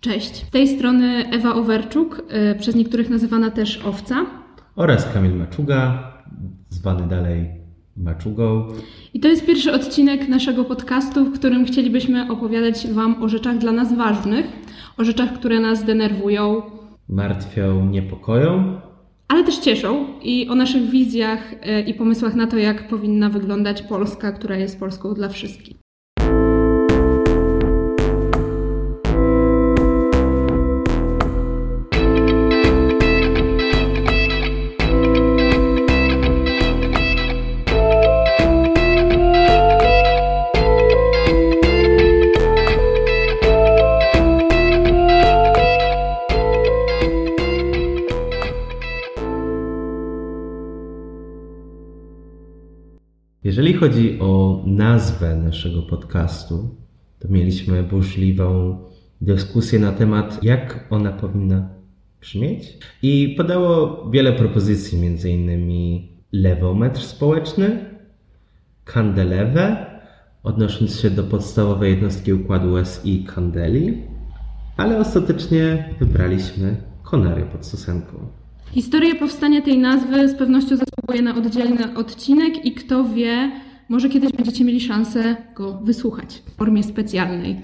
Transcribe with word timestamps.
Cześć. 0.00 0.46
Z 0.46 0.50
tej 0.50 0.68
strony 0.68 1.24
Ewa 1.32 1.54
Owerczuk, 1.54 2.22
y, 2.52 2.58
przez 2.58 2.74
niektórych 2.74 3.10
nazywana 3.10 3.50
też 3.50 3.84
Owca. 3.86 4.26
Oraz 4.76 5.12
Kamil 5.12 5.34
Maczuga, 5.36 6.12
zwany 6.68 7.06
dalej 7.08 7.46
Maczugą. 7.96 8.68
I 9.14 9.20
to 9.20 9.28
jest 9.28 9.46
pierwszy 9.46 9.72
odcinek 9.72 10.28
naszego 10.28 10.64
podcastu, 10.64 11.24
w 11.24 11.34
którym 11.38 11.64
chcielibyśmy 11.64 12.32
opowiadać 12.32 12.86
Wam 12.88 13.22
o 13.22 13.28
rzeczach 13.28 13.58
dla 13.58 13.72
nas 13.72 13.96
ważnych, 13.96 14.46
o 14.96 15.04
rzeczach, 15.04 15.32
które 15.32 15.60
nas 15.60 15.84
denerwują, 15.84 16.62
Martwią, 17.08 17.86
niepokoją. 17.86 18.80
ale 19.28 19.44
też 19.44 19.58
cieszą 19.58 20.06
i 20.22 20.48
o 20.48 20.54
naszych 20.54 20.82
wizjach 20.90 21.52
y, 21.52 21.80
i 21.86 21.94
pomysłach 21.94 22.34
na 22.34 22.46
to, 22.46 22.56
jak 22.58 22.88
powinna 22.88 23.28
wyglądać 23.30 23.82
Polska, 23.82 24.32
która 24.32 24.56
jest 24.56 24.80
Polską 24.80 25.14
dla 25.14 25.28
wszystkich. 25.28 25.76
Jeżeli 53.58 53.76
chodzi 53.76 54.20
o 54.20 54.62
nazwę 54.66 55.36
naszego 55.36 55.82
podcastu, 55.82 56.76
to 57.18 57.28
mieliśmy 57.28 57.82
burzliwą 57.82 58.78
dyskusję 59.20 59.78
na 59.78 59.92
temat, 59.92 60.44
jak 60.44 60.86
ona 60.90 61.12
powinna 61.12 61.68
brzmieć. 62.20 62.78
I 63.02 63.34
podało 63.36 64.04
wiele 64.10 64.32
propozycji, 64.32 64.98
innymi 65.30 66.12
lewometr 66.32 67.00
społeczny, 67.00 67.84
kandelewę, 68.84 69.86
odnosząc 70.42 71.00
się 71.00 71.10
do 71.10 71.24
podstawowej 71.24 71.90
jednostki 71.90 72.32
układu 72.32 72.84
SI 72.84 73.24
kandeli, 73.24 74.02
ale 74.76 74.98
ostatecznie 74.98 75.94
wybraliśmy 76.00 76.76
konary 77.02 77.42
pod 77.42 77.66
Sosenką. 77.66 78.28
Historia 78.72 79.14
powstania 79.14 79.62
tej 79.62 79.78
nazwy 79.78 80.28
z 80.28 80.34
pewnością 80.34 80.76
zasługuje 80.76 81.22
na 81.22 81.36
oddzielny 81.36 81.94
odcinek 81.96 82.64
i 82.66 82.72
kto 82.72 83.04
wie, 83.04 83.50
może 83.88 84.08
kiedyś 84.08 84.32
będziecie 84.32 84.64
mieli 84.64 84.80
szansę 84.80 85.36
go 85.54 85.80
wysłuchać 85.84 86.42
w 86.46 86.56
formie 86.56 86.82
specjalnej. 86.82 87.56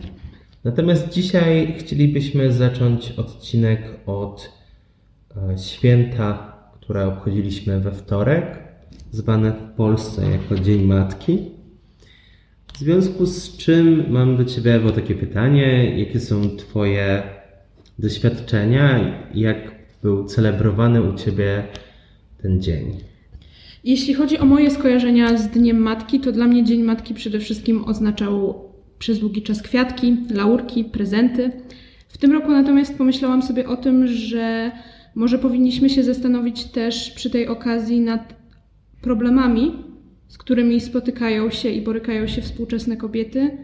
Natomiast 0.64 1.08
dzisiaj 1.08 1.74
chcielibyśmy 1.78 2.52
zacząć 2.52 3.10
odcinek 3.10 3.80
od 4.06 4.52
e, 5.36 5.58
święta, 5.58 6.56
które 6.74 7.06
obchodziliśmy 7.06 7.80
we 7.80 7.92
wtorek, 7.92 8.58
zwane 9.10 9.52
w 9.52 9.76
Polsce 9.76 10.30
jako 10.30 10.54
Dzień 10.58 10.82
Matki. 10.82 11.38
W 12.74 12.78
związku 12.78 13.26
z 13.26 13.56
czym 13.56 14.12
mam 14.12 14.36
do 14.36 14.44
Ciebie, 14.44 14.74
Ewo, 14.74 14.90
takie 14.90 15.14
pytanie. 15.14 15.98
Jakie 15.98 16.20
są 16.20 16.56
Twoje 16.56 17.22
doświadczenia? 17.98 19.14
Jak 19.34 19.73
był 20.04 20.24
celebrowany 20.24 21.02
u 21.02 21.14
Ciebie 21.14 21.64
ten 22.42 22.62
dzień? 22.62 22.84
Jeśli 23.84 24.14
chodzi 24.14 24.38
o 24.38 24.44
moje 24.44 24.70
skojarzenia 24.70 25.36
z 25.36 25.48
Dniem 25.48 25.76
Matki, 25.76 26.20
to 26.20 26.32
dla 26.32 26.46
mnie 26.46 26.64
Dzień 26.64 26.82
Matki 26.82 27.14
przede 27.14 27.40
wszystkim 27.40 27.84
oznaczał 27.84 28.64
przez 28.98 29.18
długi 29.18 29.42
czas 29.42 29.62
kwiatki, 29.62 30.16
laurki, 30.30 30.84
prezenty. 30.84 31.50
W 32.08 32.18
tym 32.18 32.32
roku 32.32 32.50
natomiast 32.50 32.98
pomyślałam 32.98 33.42
sobie 33.42 33.68
o 33.68 33.76
tym, 33.76 34.06
że 34.06 34.72
może 35.14 35.38
powinniśmy 35.38 35.90
się 35.90 36.02
zastanowić 36.02 36.64
też 36.64 37.10
przy 37.10 37.30
tej 37.30 37.48
okazji 37.48 38.00
nad 38.00 38.34
problemami, 39.00 39.72
z 40.28 40.38
którymi 40.38 40.80
spotykają 40.80 41.50
się 41.50 41.68
i 41.68 41.82
borykają 41.82 42.26
się 42.26 42.42
współczesne 42.42 42.96
kobiety, 42.96 43.58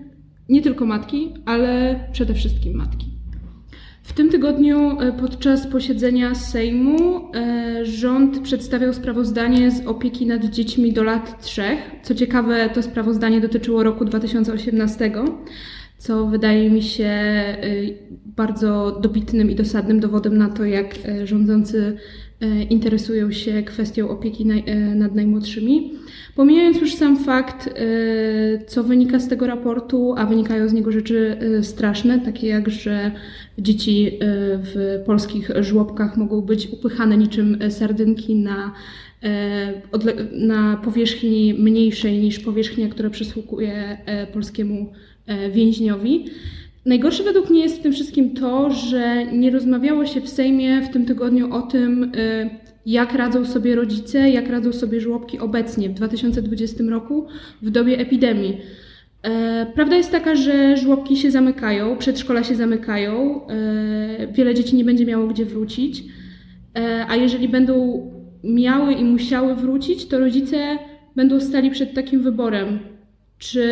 nie 0.49 0.63
tylko 0.63 0.87
matki, 0.87 1.35
ale 1.45 2.01
przede 2.13 2.35
wszystkim 2.35 2.75
matki. 2.75 3.20
W 4.11 4.13
tym 4.13 4.31
tygodniu 4.31 5.01
e, 5.01 5.13
podczas 5.13 5.67
posiedzenia 5.67 6.35
Sejmu 6.35 7.31
e, 7.35 7.85
rząd 7.87 8.41
przedstawiał 8.41 8.93
sprawozdanie 8.93 9.71
z 9.71 9.87
opieki 9.87 10.27
nad 10.27 10.45
dziećmi 10.45 10.93
do 10.93 11.03
lat 11.03 11.43
trzech. 11.43 11.79
Co 12.03 12.15
ciekawe, 12.15 12.71
to 12.75 12.83
sprawozdanie 12.83 13.41
dotyczyło 13.41 13.83
roku 13.83 14.05
2018, 14.05 15.13
co 15.99 16.27
wydaje 16.27 16.71
mi 16.71 16.83
się 16.83 17.05
e, 17.05 17.57
bardzo 18.27 18.99
dobitnym 19.03 19.51
i 19.51 19.55
dosadnym 19.55 20.01
dowodem 20.01 20.39
na 20.39 20.49
to, 20.49 20.65
jak 20.65 20.95
rządzący 21.25 21.97
interesują 22.71 23.33
się 23.33 23.63
kwestią 23.63 24.09
opieki 24.09 24.45
e, 24.51 24.95
nad 24.95 25.15
najmłodszymi. 25.15 25.93
Pomijając 26.35 26.81
już 26.81 26.95
sam 26.95 27.25
fakt, 27.25 27.67
e, 27.67 28.65
co 28.67 28.85
wynika 28.85 29.19
z 29.19 29.29
tego 29.29 29.47
raportu, 29.47 30.15
a 30.17 30.27
wynikają 30.27 30.69
z 30.69 30.73
niego 30.73 30.93
rzeczy 30.93 31.37
e, 31.59 31.63
straszne, 31.63 32.21
takie 32.21 32.47
jak, 32.47 32.71
że 32.71 33.11
dzieci 33.59 34.07
e, 34.07 34.19
w 34.59 35.03
polskich 35.07 35.51
żłobkach 35.61 36.17
mogą 36.17 36.41
być 36.41 36.69
upychane 36.73 37.17
niczym 37.17 37.59
e, 37.61 37.71
sardynki 37.71 38.35
na, 38.35 38.73
e, 39.23 39.83
na 40.33 40.77
powierzchni 40.85 41.55
mniejszej 41.55 42.19
niż 42.19 42.39
powierzchnia, 42.39 42.89
która 42.89 43.11
przysługuje 43.11 43.99
e, 44.07 44.27
polskiemu 44.27 44.93
e, 45.27 45.51
więźniowi. 45.51 46.25
Najgorsze 46.87 47.23
według 47.23 47.51
mnie 47.51 47.61
jest 47.61 47.79
w 47.79 47.83
tym 47.83 47.93
wszystkim 47.93 48.35
to, 48.35 48.71
że 48.71 49.27
nie 49.33 49.51
rozmawiało 49.51 50.07
się 50.07 50.21
w 50.21 50.29
Sejmie 50.29 50.83
w 50.83 50.89
tym 50.89 51.07
tygodniu 51.07 51.55
o 51.55 51.63
tym, 51.63 52.05
y, 52.15 52.51
jak 52.87 53.15
radzą 53.15 53.45
sobie 53.45 53.75
rodzice, 53.75 54.31
jak 54.31 54.49
radzą 54.49 54.73
sobie 54.73 55.01
żłobki 55.01 55.39
obecnie 55.39 55.89
w 55.89 55.95
2020 55.95 56.85
roku 56.91 57.27
w 57.63 57.71
dobie 57.71 57.99
epidemii. 57.99 58.61
E, 59.23 59.67
Prawda 59.75 59.97
jest 59.97 60.11
taka, 60.11 60.35
że 60.35 60.77
żłobki 60.77 61.17
się 61.17 61.31
zamykają, 61.31 61.97
przedszkola 61.97 62.45
się 62.45 62.55
zamykają, 62.55 63.41
e, 63.47 64.27
wiele 64.33 64.55
dzieci 64.55 64.77
nie 64.77 64.85
będzie 64.85 65.07
miało 65.07 65.27
gdzie 65.27 65.45
wrócić, 65.45 66.03
e, 66.79 67.07
a 67.09 67.17
jeżeli 67.17 67.49
będą 67.49 68.07
miały 68.45 68.93
i 68.93 69.05
musiały 69.05 69.55
wrócić, 69.55 70.07
to 70.07 70.19
rodzice 70.19 70.79
będą 71.17 71.41
stali 71.41 71.71
przed 71.71 71.95
takim 71.95 72.23
wyborem, 72.23 72.79
czy 73.39 73.65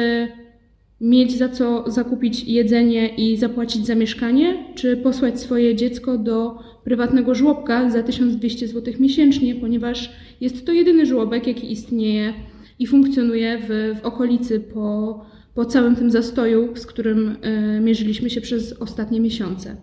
mieć 1.00 1.38
za 1.38 1.48
co 1.48 1.84
zakupić 1.86 2.44
jedzenie 2.44 3.08
i 3.08 3.36
zapłacić 3.36 3.86
za 3.86 3.94
mieszkanie, 3.94 4.64
czy 4.74 4.96
posłać 4.96 5.40
swoje 5.40 5.74
dziecko 5.76 6.18
do 6.18 6.58
prywatnego 6.84 7.34
żłobka 7.34 7.90
za 7.90 8.02
1200 8.02 8.68
zł 8.68 8.94
miesięcznie, 9.00 9.54
ponieważ 9.54 10.12
jest 10.40 10.66
to 10.66 10.72
jedyny 10.72 11.06
żłobek, 11.06 11.46
jaki 11.46 11.72
istnieje 11.72 12.34
i 12.78 12.86
funkcjonuje 12.86 13.58
w, 13.68 13.98
w 14.00 14.04
okolicy 14.04 14.60
po, 14.60 15.20
po 15.54 15.64
całym 15.64 15.96
tym 15.96 16.10
zastoju, 16.10 16.76
z 16.76 16.86
którym 16.86 17.36
e, 17.42 17.80
mierzyliśmy 17.80 18.30
się 18.30 18.40
przez 18.40 18.72
ostatnie 18.72 19.20
miesiące. 19.20 19.76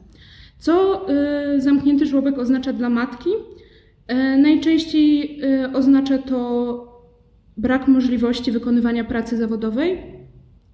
Co 0.59 1.05
e, 1.09 1.61
zamknięty 1.61 2.05
żłobek 2.05 2.37
oznacza 2.37 2.73
dla 2.73 2.89
matki? 2.89 3.29
E, 4.07 4.37
najczęściej 4.37 5.41
oznacza 5.73 6.17
to 6.17 6.95
brak 7.57 7.87
możliwości 7.87 8.51
wykonywania 8.51 9.03
pracy 9.03 9.37
zawodowej, 9.37 10.14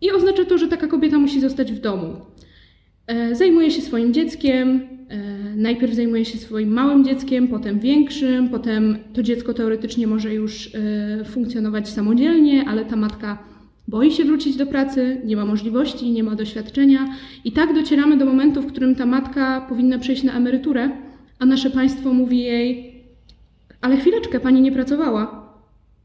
i 0.01 0.11
oznacza 0.11 0.45
to, 0.45 0.57
że 0.57 0.67
taka 0.67 0.87
kobieta 0.87 1.17
musi 1.17 1.39
zostać 1.39 1.71
w 1.71 1.79
domu. 1.79 2.15
E, 3.07 3.35
Zajmuje 3.35 3.71
się 3.71 3.81
swoim 3.81 4.13
dzieckiem, 4.13 4.81
e, 5.09 5.17
najpierw 5.55 5.93
zajmuje 5.93 6.25
się 6.25 6.37
swoim 6.37 6.69
małym 6.69 7.05
dzieckiem, 7.05 7.47
potem 7.47 7.79
większym, 7.79 8.49
potem 8.49 8.97
to 9.13 9.23
dziecko 9.23 9.53
teoretycznie 9.53 10.07
może 10.07 10.33
już 10.33 10.75
e, 10.75 11.25
funkcjonować 11.25 11.89
samodzielnie, 11.89 12.65
ale 12.67 12.85
ta 12.85 12.95
matka 12.95 13.43
boi 13.87 14.11
się 14.11 14.25
wrócić 14.25 14.55
do 14.55 14.65
pracy, 14.65 15.21
nie 15.25 15.35
ma 15.35 15.45
możliwości, 15.45 16.11
nie 16.11 16.23
ma 16.23 16.35
doświadczenia. 16.35 17.15
I 17.45 17.51
tak 17.51 17.73
docieramy 17.73 18.17
do 18.17 18.25
momentu, 18.25 18.61
w 18.61 18.67
którym 18.67 18.95
ta 18.95 19.05
matka 19.05 19.65
powinna 19.69 19.99
przejść 19.99 20.23
na 20.23 20.33
emeryturę, 20.33 20.89
a 21.39 21.45
nasze 21.45 21.69
państwo 21.69 22.13
mówi 22.13 22.39
jej: 22.39 22.93
Ale 23.81 23.97
chwileczkę, 23.97 24.39
pani 24.39 24.61
nie 24.61 24.71
pracowała, 24.71 25.53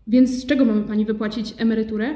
więc 0.07 0.31
z 0.31 0.47
czego 0.47 0.65
mamy 0.65 0.83
pani 0.83 1.05
wypłacić 1.05 1.55
emeryturę? 1.59 2.15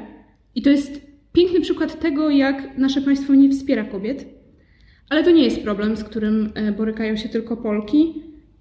I 0.55 0.61
to 0.61 0.69
jest 0.69 1.10
piękny 1.33 1.61
przykład 1.61 1.99
tego, 1.99 2.29
jak 2.29 2.77
nasze 2.77 3.01
państwo 3.01 3.35
nie 3.35 3.49
wspiera 3.49 3.83
kobiet. 3.83 4.25
Ale 5.09 5.23
to 5.23 5.31
nie 5.31 5.43
jest 5.43 5.63
problem, 5.63 5.97
z 5.97 6.03
którym 6.03 6.51
e, 6.55 6.71
borykają 6.71 7.15
się 7.15 7.29
tylko 7.29 7.57
Polki. 7.57 8.13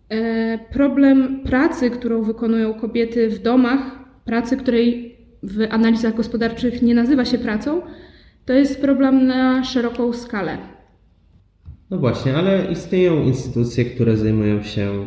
E, 0.08 0.58
Problem 0.72 1.40
pracy, 1.44 1.90
którą 1.90 2.22
wykonują 2.22 2.74
kobiety 2.74 3.30
w 3.30 3.42
domach, 3.42 3.98
pracy, 4.24 4.56
której 4.56 5.16
w 5.42 5.66
analizach 5.70 6.16
gospodarczych 6.16 6.82
nie 6.82 6.94
nazywa 6.94 7.24
się 7.24 7.38
pracą, 7.38 7.82
to 8.46 8.52
jest 8.52 8.80
problem 8.80 9.26
na 9.26 9.64
szeroką 9.64 10.12
skalę. 10.12 10.58
No 11.90 11.98
właśnie, 11.98 12.36
ale 12.36 12.72
istnieją 12.72 13.22
instytucje, 13.22 13.84
które 13.84 14.16
zajmują 14.16 14.62
się 14.62 15.06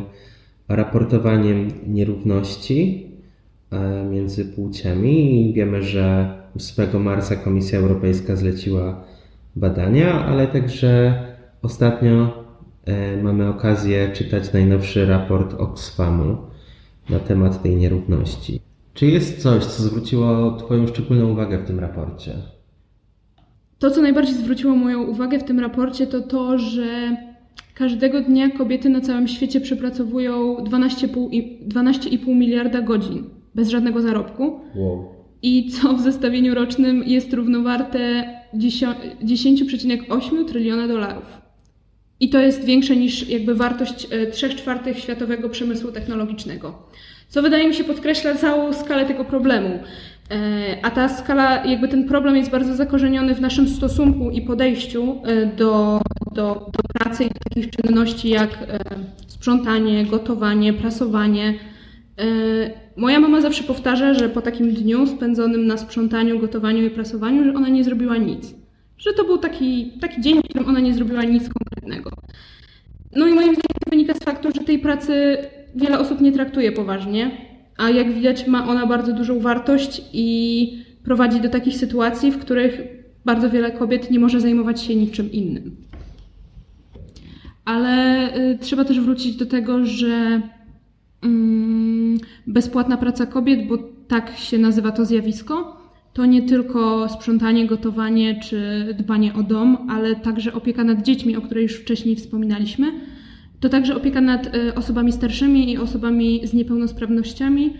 raportowaniem 0.68 1.68
nierówności 1.86 3.06
e, 3.70 4.04
między 4.04 4.44
płciami 4.44 5.50
i 5.50 5.52
wiemy, 5.52 5.82
że 5.82 6.33
8 6.56 7.02
marca 7.02 7.36
Komisja 7.36 7.78
Europejska 7.78 8.36
zleciła 8.36 9.04
badania, 9.56 10.24
ale 10.24 10.46
także 10.46 11.14
ostatnio 11.62 12.44
e, 12.84 13.22
mamy 13.22 13.48
okazję 13.48 14.08
czytać 14.12 14.52
najnowszy 14.52 15.06
raport 15.06 15.54
Oxfamu 15.54 16.36
na 17.10 17.18
temat 17.18 17.62
tej 17.62 17.76
nierówności. 17.76 18.60
Czy 18.94 19.06
jest 19.06 19.42
coś, 19.42 19.64
co 19.64 19.82
zwróciło 19.82 20.56
Twoją 20.56 20.86
szczególną 20.86 21.30
uwagę 21.32 21.58
w 21.58 21.66
tym 21.66 21.80
raporcie? 21.80 22.32
To, 23.78 23.90
co 23.90 24.02
najbardziej 24.02 24.34
zwróciło 24.34 24.76
moją 24.76 25.02
uwagę 25.02 25.38
w 25.38 25.44
tym 25.44 25.60
raporcie, 25.60 26.06
to 26.06 26.20
to, 26.20 26.58
że 26.58 27.16
każdego 27.74 28.20
dnia 28.20 28.50
kobiety 28.50 28.88
na 28.88 29.00
całym 29.00 29.28
świecie 29.28 29.60
przepracowują 29.60 30.56
12,5 30.64 31.28
i- 31.32 31.68
12,5 31.68 32.34
miliarda 32.34 32.82
godzin 32.82 33.24
bez 33.54 33.68
żadnego 33.68 34.02
zarobku. 34.02 34.60
Wow. 34.76 35.13
I 35.46 35.70
co 35.70 35.94
w 35.94 36.00
zestawieniu 36.00 36.54
rocznym 36.54 37.02
jest 37.02 37.32
równowarte 37.32 38.24
10 38.54 38.96
10,8 39.24 40.44
tryliona 40.48 40.88
dolarów. 40.88 41.24
I 42.20 42.28
to 42.28 42.38
jest 42.40 42.64
większe 42.64 42.96
niż 42.96 43.28
jakby 43.28 43.54
wartość 43.54 44.08
3 44.32 44.50
czwartych 44.50 44.98
światowego 44.98 45.48
przemysłu 45.48 45.92
technologicznego. 45.92 46.88
Co 47.28 47.42
wydaje 47.42 47.68
mi 47.68 47.74
się 47.74 47.84
podkreśla 47.84 48.34
całą 48.34 48.72
skalę 48.72 49.06
tego 49.06 49.24
problemu. 49.24 49.68
E, 50.30 50.76
A 50.82 50.90
ta 50.90 51.08
skala, 51.08 51.64
jakby 51.64 51.88
ten 51.88 52.08
problem 52.08 52.36
jest 52.36 52.50
bardzo 52.50 52.74
zakorzeniony 52.74 53.34
w 53.34 53.40
naszym 53.40 53.68
stosunku 53.68 54.30
i 54.30 54.42
podejściu 54.42 55.22
e, 55.24 55.46
do, 55.46 56.00
do, 56.34 56.70
do 56.72 56.82
pracy 56.94 57.24
i 57.24 57.28
do 57.28 57.40
takich 57.48 57.70
czynności 57.70 58.28
jak 58.28 58.50
e, 58.52 58.78
sprzątanie, 59.26 60.04
gotowanie, 60.04 60.72
prasowanie. 60.72 61.54
Moja 62.96 63.20
mama 63.20 63.40
zawsze 63.40 63.64
powtarza, 63.64 64.14
że 64.14 64.28
po 64.28 64.42
takim 64.42 64.70
dniu 64.70 65.06
spędzonym 65.06 65.66
na 65.66 65.76
sprzątaniu, 65.76 66.38
gotowaniu 66.38 66.86
i 66.86 66.90
prasowaniu, 66.90 67.44
że 67.44 67.54
ona 67.54 67.68
nie 67.68 67.84
zrobiła 67.84 68.16
nic. 68.16 68.54
Że 68.98 69.12
to 69.12 69.24
był 69.24 69.38
taki, 69.38 69.92
taki 70.00 70.20
dzień, 70.20 70.38
w 70.38 70.42
którym 70.42 70.68
ona 70.68 70.80
nie 70.80 70.94
zrobiła 70.94 71.22
nic 71.22 71.48
konkretnego. 71.48 72.10
No 73.16 73.26
i 73.26 73.34
moim 73.34 73.54
zdaniem 73.54 73.78
to 73.84 73.90
wynika 73.90 74.14
z 74.14 74.18
faktu, 74.18 74.48
że 74.54 74.64
tej 74.64 74.78
pracy 74.78 75.36
wiele 75.74 75.98
osób 75.98 76.20
nie 76.20 76.32
traktuje 76.32 76.72
poważnie, 76.72 77.30
a 77.76 77.90
jak 77.90 78.12
widać 78.12 78.46
ma 78.46 78.68
ona 78.68 78.86
bardzo 78.86 79.12
dużą 79.12 79.40
wartość 79.40 80.02
i 80.12 80.84
prowadzi 81.04 81.40
do 81.40 81.48
takich 81.48 81.76
sytuacji, 81.76 82.30
w 82.30 82.38
których 82.38 82.80
bardzo 83.24 83.50
wiele 83.50 83.72
kobiet 83.72 84.10
nie 84.10 84.18
może 84.18 84.40
zajmować 84.40 84.82
się 84.82 84.94
niczym 84.94 85.32
innym. 85.32 85.76
Ale 87.64 88.28
y, 88.36 88.58
trzeba 88.60 88.84
też 88.84 89.00
wrócić 89.00 89.36
do 89.36 89.46
tego, 89.46 89.86
że 89.86 90.40
bezpłatna 92.46 92.96
praca 92.96 93.26
kobiet, 93.26 93.68
bo 93.68 93.78
tak 94.08 94.36
się 94.36 94.58
nazywa 94.58 94.90
to 94.90 95.04
zjawisko, 95.04 95.84
to 96.12 96.26
nie 96.26 96.42
tylko 96.42 97.08
sprzątanie, 97.08 97.66
gotowanie 97.66 98.40
czy 98.40 98.88
dbanie 98.98 99.34
o 99.34 99.42
dom, 99.42 99.90
ale 99.90 100.16
także 100.16 100.52
opieka 100.52 100.84
nad 100.84 101.02
dziećmi, 101.02 101.36
o 101.36 101.40
której 101.40 101.62
już 101.62 101.74
wcześniej 101.74 102.16
wspominaliśmy. 102.16 102.92
To 103.60 103.68
także 103.68 103.96
opieka 103.96 104.20
nad 104.20 104.54
y, 104.54 104.74
osobami 104.74 105.12
starszymi 105.12 105.72
i 105.72 105.78
osobami 105.78 106.40
z 106.46 106.54
niepełnosprawnościami. 106.54 107.72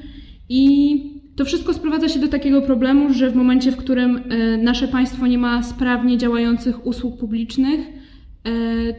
I 0.48 1.00
to 1.36 1.44
wszystko 1.44 1.74
sprowadza 1.74 2.08
się 2.08 2.20
do 2.20 2.28
takiego 2.28 2.62
problemu, 2.62 3.12
że 3.12 3.30
w 3.30 3.36
momencie, 3.36 3.72
w 3.72 3.76
którym 3.76 4.16
y, 4.16 4.58
nasze 4.62 4.88
państwo 4.88 5.26
nie 5.26 5.38
ma 5.38 5.62
sprawnie 5.62 6.18
działających 6.18 6.86
usług 6.86 7.18
publicznych, 7.18 7.80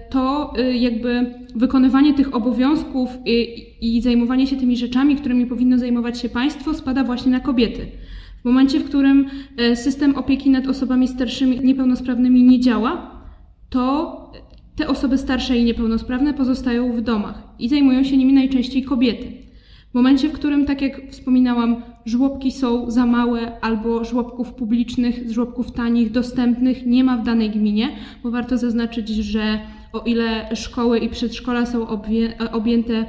to 0.10 0.54
y, 0.60 0.78
jakby 0.78 1.34
wykonywanie 1.56 2.14
tych 2.14 2.36
obowiązków 2.36 3.10
i, 3.26 3.66
i 3.82 4.02
zajmowanie 4.02 4.48
się 4.48 4.56
tymi 4.56 4.78
rzeczami, 4.78 5.16
którymi 5.16 5.46
powinno 5.46 5.78
zajmować 5.78 6.20
się 6.20 6.30
państwo, 6.30 6.74
spada 6.74 7.04
właśnie 7.04 7.32
na 7.32 7.40
kobiety. 7.40 7.88
W 8.42 8.46
momencie, 8.46 8.80
w 8.80 8.86
którym 8.86 9.30
e, 9.58 9.76
system 9.76 10.16
opieki 10.16 10.50
nad 10.50 10.68
osobami 10.68 11.08
starszymi 11.08 11.60
niepełnosprawnymi 11.60 12.44
nie 12.44 12.60
działa, 12.60 13.22
to 13.70 14.16
te 14.76 14.88
osoby 14.88 15.18
starsze 15.18 15.58
i 15.58 15.64
niepełnosprawne 15.64 16.34
pozostają 16.34 16.92
w 16.92 17.02
domach 17.02 17.44
i 17.60 17.70
zajmują 17.70 18.04
się 18.04 18.18
nimi 18.18 18.34
najczęściej 18.34 18.84
kobiety. 18.84 19.26
W 19.92 19.94
momencie, 19.94 20.30
w 20.30 20.32
którym, 20.32 20.66
tak 20.66 20.82
jak 20.82 21.02
wspominałam, 21.12 21.82
żłobki 22.06 22.52
są 22.52 22.92
za 22.92 23.06
małe 23.06 23.62
albo 23.62 24.04
żłobków 24.04 24.54
publicznych, 24.54 25.32
żłobków 25.32 25.72
tanich, 25.72 26.12
dostępnych 26.12 26.86
nie 26.86 27.04
ma 27.04 27.18
w 27.18 27.24
danej 27.24 27.50
gminie, 27.50 27.90
bo 28.24 28.32
warto 28.32 28.58
zaznaczyć, 28.58 29.10
że 29.10 29.60
o 29.94 30.00
ile 30.00 30.56
szkoły 30.56 31.00
i 31.00 31.10
przedszkola 31.10 31.66
są 31.66 31.88
objęte 32.52 33.06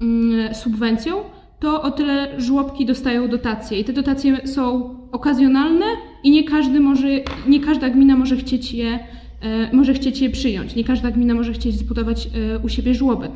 mm, 0.00 0.54
subwencją, 0.54 1.16
to 1.60 1.82
o 1.82 1.90
tyle 1.90 2.40
żłobki 2.40 2.86
dostają 2.86 3.28
dotacje. 3.28 3.80
I 3.80 3.84
te 3.84 3.92
dotacje 3.92 4.46
są 4.46 4.94
okazjonalne 5.12 5.84
i 6.24 6.30
nie 6.30 6.44
każdy 6.44 6.80
może, 6.80 7.08
nie 7.48 7.60
każda 7.60 7.90
gmina 7.90 8.16
może 8.16 8.36
chcieć 8.36 8.72
je, 8.72 8.98
e, 9.40 9.76
może 9.76 9.94
chcieć 9.94 10.20
je 10.20 10.30
przyjąć. 10.30 10.74
Nie 10.74 10.84
każda 10.84 11.10
gmina 11.10 11.34
może 11.34 11.52
chcieć 11.52 11.74
zbudować 11.74 12.26
e, 12.26 12.58
u 12.58 12.68
siebie 12.68 12.94
żłobek. 12.94 13.32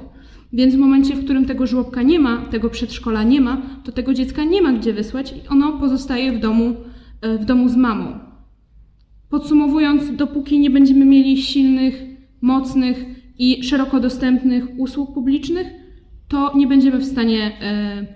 Więc 0.53 0.75
w 0.75 0.79
momencie, 0.79 1.15
w 1.15 1.25
którym 1.25 1.45
tego 1.45 1.67
żłobka 1.67 2.03
nie 2.03 2.19
ma, 2.19 2.37
tego 2.37 2.71
przedszkola 2.71 3.23
nie 3.23 3.41
ma, 3.41 3.63
to 3.85 3.93
tego 3.93 4.15
dziecka 4.15 4.45
nie 4.45 4.63
ma 4.63 4.73
gdzie 4.73 4.93
wysłać 4.93 5.33
i 5.33 5.49
ono 5.49 5.73
pozostaje 5.73 6.33
w 6.33 6.41
domu, 6.41 6.75
e, 7.21 7.39
w 7.39 7.45
domu 7.45 7.69
z 7.69 7.77
mamą. 7.77 8.19
Podsumowując, 9.31 10.17
dopóki 10.17 10.59
nie 10.59 10.71
będziemy 10.71 11.05
mieli 11.05 11.43
silnych, 11.43 12.03
mocnych 12.41 13.05
i 13.39 13.65
szeroko 13.65 14.01
dostępnych 14.01 14.65
usług 14.79 15.15
publicznych, 15.15 15.67
to 16.29 16.53
nie 16.57 16.67
będziemy 16.67 16.99
w 16.99 17.05
stanie 17.05 17.53
e, 17.61 18.07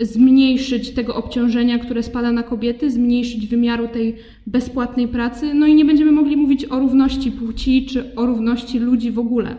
zmniejszyć 0.00 0.90
tego 0.90 1.14
obciążenia, 1.14 1.78
które 1.78 2.02
spada 2.02 2.32
na 2.32 2.42
kobiety, 2.42 2.90
zmniejszyć 2.90 3.46
wymiaru 3.46 3.88
tej 3.88 4.16
bezpłatnej 4.46 5.08
pracy, 5.08 5.54
no 5.54 5.66
i 5.66 5.74
nie 5.74 5.84
będziemy 5.84 6.12
mogli 6.12 6.36
mówić 6.36 6.64
o 6.64 6.78
równości 6.78 7.32
płci 7.32 7.86
czy 7.86 8.14
o 8.14 8.26
równości 8.26 8.78
ludzi 8.78 9.10
w 9.10 9.18
ogóle. 9.18 9.56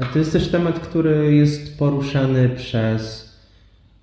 A 0.00 0.04
to 0.04 0.18
jest 0.18 0.32
też 0.32 0.48
temat, 0.48 0.80
który 0.80 1.34
jest 1.34 1.78
poruszany 1.78 2.48
przez 2.48 3.32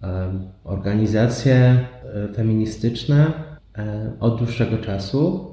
em, 0.01 0.41
organizacje 0.63 1.56
e, 1.56 2.33
feministyczne 2.33 3.33
e, 3.77 4.12
od 4.19 4.38
dłuższego 4.38 4.77
czasu. 4.77 5.47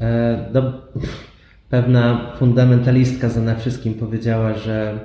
E, 0.00 0.50
no, 0.54 0.72
pewna 1.70 2.32
fundamentalistka 2.38 3.28
za 3.28 3.54
wszystkim 3.54 3.94
powiedziała, 3.94 4.54
że, 4.54 4.98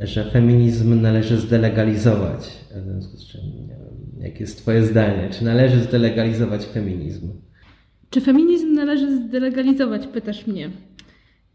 że 0.00 0.30
feminizm 0.30 1.00
należy 1.00 1.36
zdelegalizować. 1.36 2.40
W 2.74 2.84
związku 2.84 3.16
z 3.16 3.26
czym, 3.26 3.40
nie 3.40 3.66
wiem, 3.66 4.22
jakie 4.22 4.40
jest 4.40 4.58
Twoje 4.58 4.82
zdanie? 4.82 5.28
Czy 5.30 5.44
należy 5.44 5.80
zdelegalizować 5.80 6.66
feminizm? 6.66 7.28
Czy 8.10 8.20
feminizm 8.20 8.74
należy 8.74 9.16
zdelegalizować, 9.16 10.06
pytasz 10.06 10.46
mnie. 10.46 10.70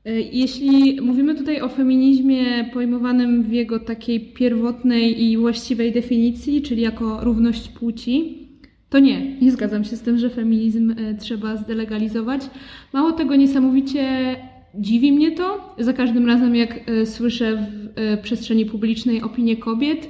E, 0.06 0.22
Jeśli 0.22 1.02
mówimy 1.02 1.36
tutaj 1.36 1.62
o 1.62 1.70
feminizmie 1.70 2.70
pojmowanym 2.74 3.44
w 3.44 3.54
jego 3.54 3.80
takiej 3.80 4.20
pierwotnej 4.20 5.24
i 5.24 5.38
właściwej 5.38 5.92
definicji, 5.92 6.62
czyli 6.62 6.82
jako 6.82 7.24
równość 7.24 7.70
płci, 7.70 8.38
to 8.90 9.00
nie, 9.00 9.40
nie 9.42 9.52
zgadzam 9.52 9.84
się 9.84 9.96
z 9.96 10.02
tym, 10.02 10.18
że 10.18 10.30
feminizm 10.30 10.96
e, 10.98 11.14
trzeba 11.14 11.58
zdelegalizować. 11.58 12.42
Mało 12.94 13.12
tego, 13.12 13.36
niesamowicie 13.36 14.36
dziwi 14.76 15.12
mnie 15.12 15.32
to. 15.32 15.76
Za 15.80 15.94
każdym 15.94 16.28
razem, 16.28 16.56
jak 16.56 16.90
e, 16.90 17.06
słyszę 17.06 17.58
w 17.58 18.22
przestrzeni 18.22 18.66
publicznej 18.66 19.22
opinię 19.22 19.58
kobiet, 19.58 20.10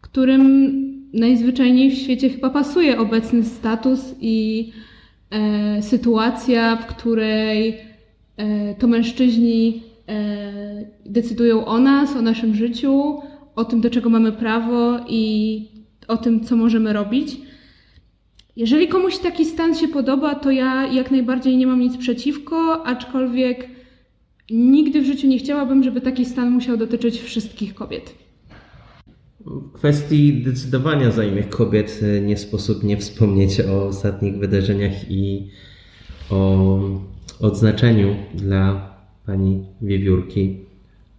którym 0.00 0.74
najzwyczajniej 1.12 1.90
w 1.90 1.98
świecie 1.98 2.30
chyba 2.30 2.50
pasuje 2.50 2.98
obecny 2.98 3.44
status 3.44 4.14
i 4.20 4.70
sytuacja, 5.80 6.76
w 6.76 6.86
której 6.86 7.78
to 8.78 8.86
mężczyźni 8.86 9.82
e, 10.08 10.86
decydują 11.06 11.64
o 11.64 11.78
nas, 11.78 12.16
o 12.16 12.22
naszym 12.22 12.54
życiu, 12.54 13.18
o 13.56 13.64
tym, 13.64 13.80
do 13.80 13.90
czego 13.90 14.10
mamy 14.10 14.32
prawo 14.32 14.98
i 15.08 15.68
o 16.08 16.16
tym, 16.16 16.44
co 16.44 16.56
możemy 16.56 16.92
robić. 16.92 17.36
Jeżeli 18.56 18.88
komuś 18.88 19.18
taki 19.18 19.44
stan 19.44 19.74
się 19.74 19.88
podoba, 19.88 20.34
to 20.34 20.50
ja 20.50 20.86
jak 20.86 21.10
najbardziej 21.10 21.56
nie 21.56 21.66
mam 21.66 21.80
nic 21.80 21.96
przeciwko, 21.96 22.86
aczkolwiek 22.86 23.68
nigdy 24.50 25.00
w 25.00 25.06
życiu 25.06 25.26
nie 25.26 25.38
chciałabym, 25.38 25.82
żeby 25.82 26.00
taki 26.00 26.24
stan 26.24 26.50
musiał 26.50 26.76
dotyczyć 26.76 27.20
wszystkich 27.20 27.74
kobiet. 27.74 28.14
Kwestii 29.72 30.42
decydowania 30.42 31.10
za 31.10 31.24
imię 31.24 31.42
kobiet 31.42 32.00
e, 32.02 32.20
nie 32.20 32.36
sposób 32.36 32.84
nie 32.84 32.96
wspomnieć 32.96 33.60
o 33.60 33.86
ostatnich 33.86 34.38
wydarzeniach 34.38 35.10
i 35.10 35.48
o 36.30 36.68
odznaczeniu 37.40 38.16
dla 38.34 38.94
pani 39.26 39.64
Wiewiórki 39.82 40.56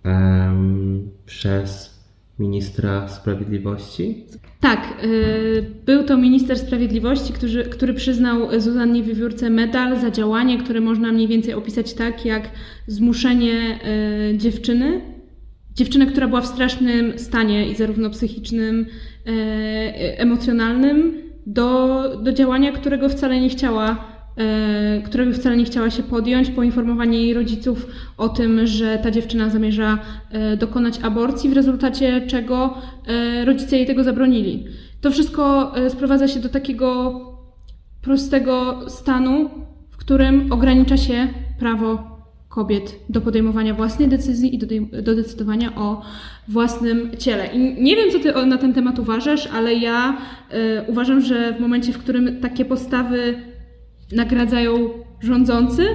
em, 0.04 1.10
przez 1.26 1.96
ministra 2.40 3.08
sprawiedliwości. 3.08 4.26
Tak, 4.60 5.04
y, 5.04 5.66
był 5.86 6.04
to 6.04 6.18
minister 6.18 6.60
sprawiedliwości, 6.60 7.34
który, 7.34 7.64
który 7.64 7.94
przyznał 7.94 8.62
Zuzannie 8.62 9.04
Wiewiórce 9.04 9.50
medal 9.50 10.00
za 10.00 10.12
działanie, 10.12 10.58
które 10.58 10.82
można 10.82 11.12
mniej 11.12 11.28
więcej 11.28 11.54
opisać 11.54 11.94
tak, 11.94 12.26
jak 12.26 12.50
zmuszenie 12.88 13.80
y, 14.34 14.38
dziewczyny, 14.38 15.02
dziewczyny, 15.74 16.06
która 16.08 16.28
była 16.28 16.42
w 16.42 16.48
strasznym 16.48 17.20
stanie 17.20 17.68
i 17.70 17.76
zarówno 17.76 18.10
psychicznym, 18.10 18.86
y, 19.28 19.32
emocjonalnym, 20.18 21.26
do, 21.46 22.02
do 22.24 22.34
działania, 22.34 22.72
którego 22.72 23.10
wcale 23.10 23.42
nie 23.42 23.50
chciała 23.50 23.92
e, 23.92 24.15
którego 25.06 25.34
wcale 25.34 25.58
nie 25.58 25.66
chciała 25.66 25.90
się 25.90 26.04
podjąć, 26.04 26.50
poinformowanie 26.50 27.22
jej 27.22 27.34
rodziców 27.34 27.88
o 28.18 28.30
tym, 28.30 28.68
że 28.68 28.98
ta 29.04 29.12
dziewczyna 29.12 29.50
zamierza 29.50 30.00
e, 30.32 30.58
dokonać 30.58 31.00
aborcji, 31.04 31.50
w 31.50 31.54
rezultacie 31.54 32.22
czego 32.28 32.78
e, 33.08 33.46
rodzice 33.46 33.78
jej 33.78 33.86
tego 33.86 34.04
zabronili. 34.04 34.66
To 35.02 35.12
wszystko 35.12 35.76
e, 35.78 35.90
sprowadza 35.90 36.28
się 36.28 36.40
do 36.40 36.50
takiego 36.50 37.22
prostego 38.02 38.82
stanu, 38.90 39.50
w 39.92 39.98
którym 39.98 40.52
ogranicza 40.54 40.98
się 40.98 41.28
prawo 41.60 42.16
kobiet 42.50 43.00
do 43.10 43.22
podejmowania 43.22 43.74
własnej 43.74 44.08
decyzji 44.08 44.56
i 44.56 44.58
do, 45.04 45.16
decydowania 45.16 45.76
o 45.76 46.02
własnym 46.48 47.18
ciele. 47.18 47.48
I 47.48 47.84
nie 47.84 47.96
wiem, 47.96 48.12
co 48.12 48.20
ty 48.20 48.46
na 48.46 48.58
ten 48.58 48.74
temat 48.74 49.00
uważasz, 49.00 49.48
ale 49.48 49.74
ja 49.74 50.18
e, 50.50 50.84
uważam, 50.88 51.22
że 51.22 51.54
w 51.54 51.60
momencie, 51.60 51.94
w 51.94 51.98
którym 51.98 52.40
takie 52.42 52.66
postawy 52.66 53.36
nagradzają 54.12 54.90
rządzący, 55.22 55.86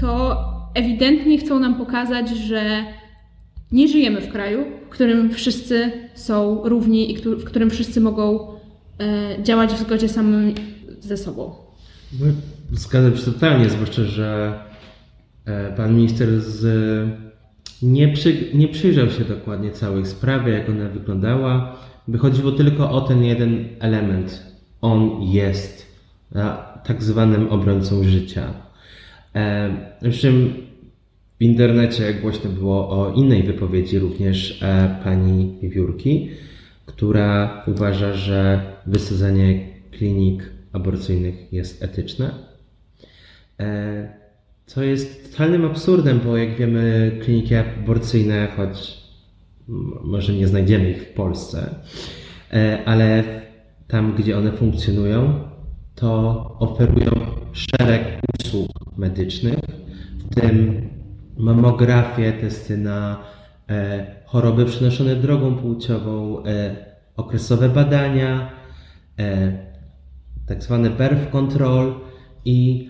to 0.00 0.38
ewidentnie 0.74 1.38
chcą 1.38 1.58
nam 1.58 1.74
pokazać, 1.74 2.28
że 2.28 2.84
nie 3.72 3.88
żyjemy 3.88 4.20
w 4.20 4.32
kraju, 4.32 4.64
w 4.86 4.88
którym 4.88 5.30
wszyscy 5.30 5.92
są 6.14 6.60
równi 6.64 7.12
i 7.12 7.16
w 7.16 7.44
którym 7.44 7.70
wszyscy 7.70 8.00
mogą 8.00 8.48
e, 9.00 9.42
działać 9.42 9.72
w 9.72 9.80
zgodzie 9.80 10.08
samym 10.08 10.54
ze 11.00 11.16
sobą. 11.16 11.54
No, 12.20 12.26
Zgadzam 12.72 13.16
się 13.16 13.24
totalnie, 13.24 13.70
zwłaszcza, 13.70 14.04
że 14.04 14.58
e, 15.44 15.72
pan 15.76 15.96
minister 15.96 16.40
z, 16.40 16.64
nie, 17.82 18.08
przy, 18.08 18.50
nie 18.54 18.68
przyjrzał 18.68 19.10
się 19.10 19.24
dokładnie 19.24 19.70
całej 19.70 20.06
sprawie, 20.06 20.52
jak 20.52 20.68
ona 20.68 20.88
wyglądała. 20.88 21.76
By 22.08 22.18
chodziło 22.18 22.52
tylko 22.52 22.90
o 22.90 23.00
ten 23.00 23.24
jeden 23.24 23.68
element. 23.80 24.46
On 24.80 25.22
jest 25.22 25.91
tak 26.84 27.02
zwanym 27.02 27.48
obrońcą 27.48 28.04
życia. 28.04 28.54
E, 29.34 29.70
Zresztą 30.02 30.28
w 31.38 31.42
internecie 31.44 32.14
głośno 32.14 32.50
było 32.50 32.88
o 32.88 33.12
innej 33.12 33.42
wypowiedzi 33.42 33.98
również 33.98 34.62
e, 34.62 34.96
pani 35.04 35.58
Wiewiórki, 35.62 36.30
która 36.86 37.62
uważa, 37.66 38.14
że 38.14 38.60
wysadzanie 38.86 39.68
klinik 39.90 40.50
aborcyjnych 40.72 41.52
jest 41.52 41.82
etyczne. 41.82 42.30
E, 43.60 44.22
Co 44.66 44.82
jest 44.82 45.30
totalnym 45.30 45.64
absurdem, 45.64 46.20
bo 46.24 46.36
jak 46.36 46.56
wiemy, 46.56 47.12
kliniki 47.24 47.54
aborcyjne, 47.54 48.48
choć 48.56 49.02
może 50.04 50.32
nie 50.32 50.48
znajdziemy 50.48 50.90
ich 50.90 51.02
w 51.02 51.12
Polsce, 51.12 51.74
ale 52.84 53.24
tam, 53.88 54.14
gdzie 54.14 54.38
one 54.38 54.52
funkcjonują, 54.52 55.51
to 55.94 56.56
oferują 56.58 57.10
szereg 57.52 58.20
usług 58.40 58.68
medycznych, 58.96 59.58
w 60.18 60.34
tym 60.40 60.88
mamografię, 61.36 62.32
testy 62.32 62.78
na 62.78 63.24
e, 63.68 64.06
choroby 64.26 64.64
przenoszone 64.64 65.16
drogą 65.16 65.54
płciową, 65.54 66.44
e, 66.44 66.76
okresowe 67.16 67.68
badania, 67.68 68.50
e, 69.18 69.52
tak 70.46 70.62
zwane 70.62 70.90
birth 70.90 71.30
control 71.30 71.94
i 72.44 72.88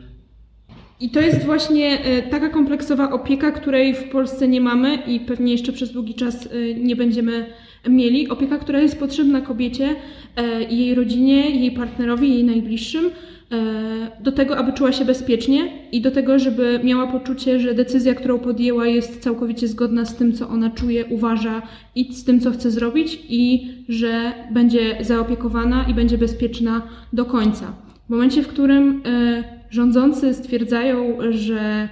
I 1.01 1.11
to 1.11 1.21
jest 1.21 1.45
właśnie 1.45 2.05
e, 2.05 2.23
taka 2.23 2.49
kompleksowa 2.49 3.11
opieka, 3.11 3.53
której 3.53 3.95
w 3.95 4.11
Polsce 4.11 4.49
nie 4.49 4.61
mamy 4.61 4.95
i 4.95 5.21
pewnie 5.21 5.53
jeszcze 5.53 5.73
przez 5.73 5.93
długi 5.93 6.15
czas 6.15 6.47
e, 6.47 6.75
nie 6.75 6.97
będziemy 6.97 7.47
mieli. 7.89 8.29
Opieka, 8.29 8.59
która 8.59 8.81
jest 8.81 8.99
potrzebna 8.99 9.41
kobiecie 9.41 9.95
e, 10.37 10.63
jej 10.63 10.95
rodzinie, 10.95 11.51
jej 11.51 11.73
partnerowi, 11.73 12.35
jej 12.35 12.45
najbliższym, 12.45 13.05
e, 13.07 14.23
do 14.23 14.33
tego, 14.33 14.57
aby 14.57 14.73
czuła 14.73 14.93
się 14.93 15.05
bezpiecznie 15.05 15.69
i 15.93 16.01
do 16.01 16.11
tego, 16.11 16.39
żeby 16.39 16.81
miała 16.85 17.07
poczucie, 17.07 17.61
że 17.61 17.75
decyzja, 17.75 18.15
którą 18.15 18.39
podjęła, 18.39 18.87
jest 18.87 19.23
całkowicie 19.23 19.69
zgodna 19.69 20.05
z 20.05 20.17
tym, 20.17 20.33
co 20.33 20.49
ona 20.49 20.71
czuje, 20.71 21.05
uważa 21.07 21.63
i 21.95 22.15
z 22.15 22.25
tym, 22.25 22.41
co 22.41 22.51
chce 22.51 22.71
zrobić, 22.71 23.19
i 23.29 23.69
że 23.89 24.33
będzie 24.53 24.97
zaopiekowana 25.01 25.87
i 25.91 25.95
będzie 25.95 26.19
bezpieczna 26.19 26.83
do 27.13 27.25
końca. 27.25 27.73
W 28.07 28.11
momencie, 28.11 28.43
w 28.43 28.49
którym 28.49 29.03
e, 29.07 29.45
rządzący 29.71 30.35
stwierdzają, 30.35 31.19
że 31.31 31.89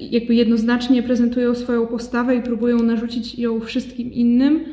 jakby 0.00 0.34
jednoznacznie 0.34 1.02
prezentują 1.02 1.54
swoją 1.54 1.86
postawę 1.86 2.36
i 2.36 2.42
próbują 2.42 2.82
narzucić 2.82 3.38
ją 3.38 3.60
wszystkim 3.60 4.12
innym, 4.12 4.64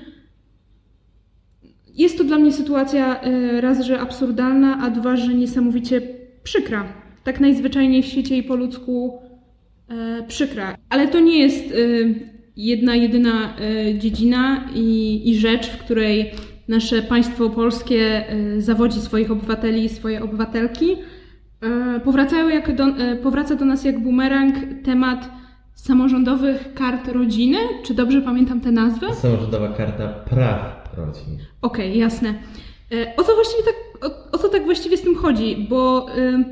jest 1.93 2.17
to 2.17 2.24
dla 2.24 2.38
mnie 2.38 2.53
sytuacja 2.53 3.22
e, 3.22 3.62
raz, 3.62 3.86
że 3.86 4.00
absurdalna, 4.00 4.79
a 4.82 4.89
dwa, 4.89 5.17
że 5.17 5.34
niesamowicie 5.34 6.01
przykra. 6.43 6.93
Tak 7.24 7.39
najzwyczajniej 7.39 8.03
w 8.03 8.05
świecie 8.05 8.38
i 8.38 8.43
po 8.43 8.55
ludzku 8.55 9.20
e, 9.89 10.24
przykra. 10.27 10.77
Ale 10.89 11.08
to 11.08 11.20
nie 11.20 11.39
jest 11.39 11.72
e, 11.72 11.75
jedna, 12.58 12.96
jedyna 12.96 13.58
e, 13.58 14.00
dziedzina 14.00 14.70
i, 14.75 15.22
i 15.25 15.36
rzecz, 15.36 15.67
w 15.67 15.77
której 15.77 16.32
nasze 16.67 17.01
państwo 17.01 17.50
polskie 17.50 18.29
e, 18.29 18.62
zawodzi 18.62 19.00
swoich 19.00 19.32
obywateli 19.32 19.84
i 19.84 19.89
swoje 19.89 20.24
obywatelki. 20.24 20.98
E, 21.63 22.00
Powracają 22.00 22.50
jak 22.50 22.75
do, 22.75 22.84
e, 22.84 23.15
powraca 23.15 23.55
do 23.55 23.65
nas 23.65 23.86
jak 23.86 24.00
bumerang 24.00 24.55
temat 24.86 25.29
samorządowych 25.75 26.74
kart 26.74 27.08
rodziny. 27.08 27.58
Czy 27.84 27.93
dobrze 27.93 28.22
pamiętam 28.22 28.62
tę 28.62 28.72
nazwę? 28.72 29.13
samorządowa 29.15 29.67
karta 29.67 30.08
praw 30.08 30.89
rodzin. 30.98 31.38
Okej, 31.62 31.98
jasne. 31.98 32.29
E, 32.91 33.15
O 33.17 33.24
co 33.24 33.34
właściwie 33.36 33.63
tak, 33.63 34.12
o, 34.12 34.32
o 34.32 34.38
co 34.38 34.50
tak 34.50 34.65
właściwie 34.65 34.98
z 34.98 35.01
tym 35.01 35.15
chodzi? 35.15 35.67
Bo 35.70 36.08
y, 36.17 36.46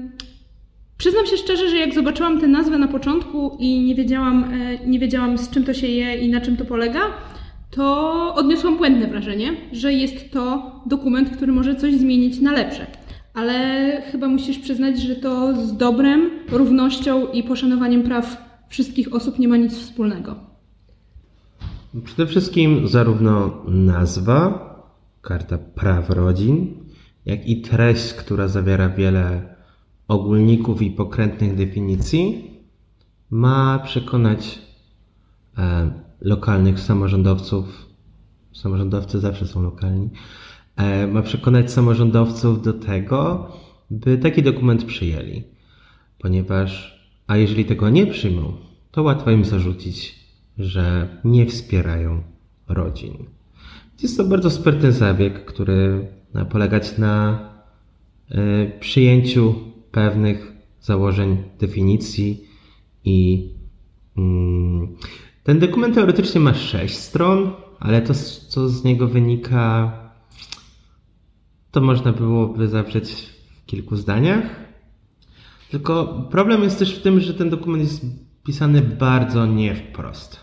przyznam 0.97 1.25
się 1.25 1.37
szczerze, 1.37 1.69
że 1.69 1.77
jak 1.77 1.93
zobaczyłam 1.93 2.39
tę 2.41 2.47
nazwę 2.47 2.77
na 2.77 2.87
początku 2.87 3.57
i 3.59 3.79
nie 3.81 3.95
wiedziałam, 3.95 4.43
e, 4.43 4.87
nie 4.87 4.99
wiedziałam 4.99 5.37
z 5.37 5.49
czym 5.49 5.63
to 5.63 5.73
się 5.73 5.87
je 5.87 6.15
i 6.17 6.29
na 6.29 6.41
czym 6.41 6.57
to 6.57 6.65
polega, 6.65 6.99
to 7.71 8.35
odniosłam 8.35 8.77
błędne 8.77 9.07
wrażenie, 9.07 9.53
że 9.71 9.93
jest 9.93 10.31
to 10.31 10.71
dokument, 10.85 11.29
który 11.29 11.51
może 11.51 11.75
coś 11.75 11.95
zmienić 11.95 12.39
na 12.41 12.51
lepsze. 12.51 12.85
Ale 13.33 14.01
chyba 14.11 14.27
musisz 14.27 14.59
przyznać, 14.59 15.01
że 15.01 15.15
to 15.15 15.55
z 15.65 15.77
dobrem, 15.77 16.29
równością 16.49 17.27
i 17.27 17.43
poszanowaniem 17.43 18.03
praw 18.03 18.37
wszystkich 18.69 19.13
osób 19.13 19.39
nie 19.39 19.47
ma 19.47 19.57
nic 19.57 19.73
wspólnego. 19.77 20.35
Przede 22.03 22.27
wszystkim 22.27 22.87
zarówno 22.87 23.63
nazwa, 23.67 24.71
karta 25.21 25.57
praw 25.57 26.09
rodzin, 26.09 26.73
jak 27.25 27.47
i 27.47 27.61
treść, 27.61 28.13
która 28.13 28.47
zawiera 28.47 28.89
wiele 28.89 29.55
ogólników 30.07 30.81
i 30.81 30.91
pokrętnych 30.91 31.55
definicji, 31.55 32.51
ma 33.29 33.79
przekonać 33.79 34.59
e, 35.57 35.91
lokalnych 36.21 36.79
samorządowców, 36.79 37.85
samorządowcy 38.53 39.19
zawsze 39.19 39.47
są 39.47 39.61
lokalni, 39.63 40.09
ma 41.11 41.21
przekonać 41.21 41.71
samorządowców 41.71 42.61
do 42.61 42.73
tego, 42.73 43.47
by 43.91 44.17
taki 44.17 44.43
dokument 44.43 44.85
przyjęli. 44.85 45.43
Ponieważ, 46.19 47.01
a 47.27 47.37
jeżeli 47.37 47.65
tego 47.65 47.89
nie 47.89 48.07
przyjmą, 48.07 48.53
to 48.91 49.03
łatwo 49.03 49.31
im 49.31 49.45
zarzucić, 49.45 50.15
że 50.57 51.07
nie 51.23 51.45
wspierają 51.45 52.23
rodzin. 52.67 53.13
Jest 54.01 54.17
to 54.17 54.23
bardzo 54.23 54.49
sprytny 54.49 54.91
zabieg, 54.91 55.45
który 55.45 56.07
ma 56.33 56.45
polegać 56.45 56.97
na 56.97 57.39
e, 58.31 58.67
przyjęciu 58.79 59.55
pewnych 59.91 60.51
założeń, 60.81 61.37
definicji 61.59 62.47
i 63.05 63.49
mm, 64.17 64.95
ten 65.43 65.59
dokument 65.59 65.95
teoretycznie 65.95 66.41
ma 66.41 66.53
sześć 66.53 66.97
stron, 66.97 67.51
ale 67.79 68.01
to, 68.01 68.13
co 68.47 68.69
z 68.69 68.83
niego 68.83 69.07
wynika, 69.07 69.93
to 71.71 71.81
można 71.81 72.11
byłoby 72.11 72.67
zawrzeć 72.67 73.29
w 73.63 73.65
kilku 73.65 73.95
zdaniach. 73.95 74.43
Tylko 75.71 76.05
problem 76.31 76.63
jest 76.63 76.79
też 76.79 76.99
w 76.99 77.01
tym, 77.01 77.19
że 77.19 77.33
ten 77.33 77.49
dokument 77.49 77.83
jest 77.83 78.05
pisany 78.43 78.81
bardzo 78.81 79.45
nie 79.45 79.75
wprost. 79.75 80.39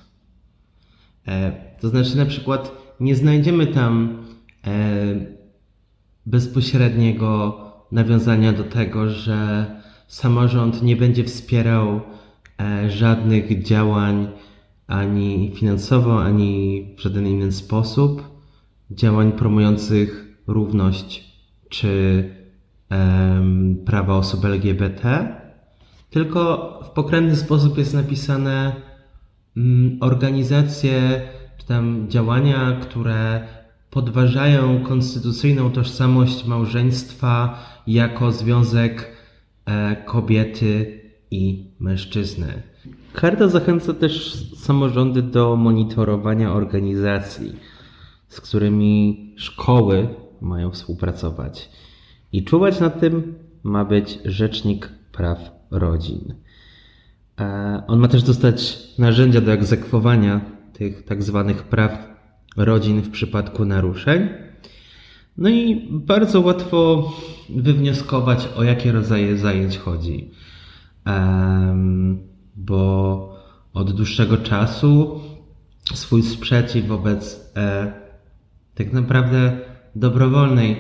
E, 1.26 1.52
to 1.80 1.88
znaczy, 1.88 2.16
na 2.16 2.26
przykład, 2.26 2.72
nie 3.00 3.16
znajdziemy 3.16 3.66
tam 3.66 4.24
e, 4.66 4.70
bezpośredniego 6.26 7.60
nawiązania 7.92 8.52
do 8.52 8.64
tego, 8.64 9.10
że 9.10 9.66
samorząd 10.08 10.82
nie 10.82 10.96
będzie 10.96 11.24
wspierał 11.24 12.00
e, 12.60 12.90
żadnych 12.90 13.62
działań 13.62 14.28
ani 14.86 15.52
finansowo, 15.54 16.22
ani 16.22 16.84
w 16.98 17.00
żaden 17.00 17.26
inny 17.26 17.52
sposób 17.52 18.22
działań 18.90 19.32
promujących 19.32 20.27
równość 20.48 21.24
czy 21.68 22.24
em, 22.90 23.76
prawa 23.86 24.16
osób 24.16 24.44
LGBT, 24.44 25.34
tylko 26.10 26.80
w 26.84 26.90
pokrętny 26.90 27.36
sposób 27.36 27.78
jest 27.78 27.94
napisane 27.94 28.72
mm, 29.56 29.98
organizacje 30.00 31.22
czy 31.58 31.66
tam 31.66 32.06
działania, 32.08 32.76
które 32.82 33.40
podważają 33.90 34.82
konstytucyjną 34.82 35.70
tożsamość 35.70 36.46
małżeństwa 36.46 37.58
jako 37.86 38.32
związek 38.32 39.12
e, 39.66 39.96
kobiety 39.96 41.00
i 41.30 41.70
mężczyzny. 41.80 42.62
Karta 43.12 43.48
zachęca 43.48 43.94
też 43.94 44.34
samorządy 44.56 45.22
do 45.22 45.56
monitorowania 45.56 46.52
organizacji, 46.52 47.52
z 48.28 48.40
którymi 48.40 49.34
szkoły 49.36 50.08
mają 50.40 50.70
współpracować. 50.70 51.70
I 52.32 52.44
czuwać 52.44 52.80
na 52.80 52.90
tym 52.90 53.34
ma 53.62 53.84
być 53.84 54.18
Rzecznik 54.24 54.88
Praw 55.12 55.38
Rodzin. 55.70 56.34
E, 57.40 57.82
On 57.86 57.98
ma 57.98 58.08
też 58.08 58.22
dostać 58.22 58.78
narzędzia 58.98 59.40
do 59.40 59.52
egzekwowania 59.52 60.40
tych 60.72 61.04
tak 61.04 61.22
zwanych 61.22 61.62
praw 61.62 62.08
rodzin 62.56 63.02
w 63.02 63.10
przypadku 63.10 63.64
naruszeń. 63.64 64.28
No 65.36 65.48
i 65.48 65.88
bardzo 65.90 66.40
łatwo 66.40 67.12
wywnioskować, 67.48 68.48
o 68.56 68.64
jakie 68.64 68.92
rodzaje 68.92 69.36
zajęć 69.36 69.78
chodzi. 69.78 70.30
Bo 72.56 73.38
od 73.72 73.92
dłuższego 73.92 74.36
czasu 74.36 75.20
swój 75.94 76.22
sprzeciw 76.22 76.86
wobec 76.86 77.52
e, 77.56 77.92
tak 78.74 78.92
naprawdę 78.92 79.58
dobrowolnej, 79.98 80.76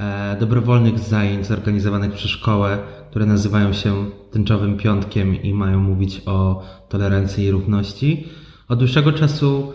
e, 0.00 0.36
dobrowolnych 0.40 0.98
zajęć 0.98 1.46
zorganizowanych 1.46 2.12
przez 2.12 2.30
szkołę, 2.30 2.78
które 3.10 3.26
nazywają 3.26 3.72
się 3.72 4.10
tęczowym 4.30 4.76
piątkiem 4.76 5.42
i 5.42 5.54
mają 5.54 5.80
mówić 5.80 6.22
o 6.26 6.62
tolerancji 6.88 7.44
i 7.44 7.50
równości. 7.50 8.28
Od 8.68 8.78
dłuższego 8.78 9.12
czasu 9.12 9.72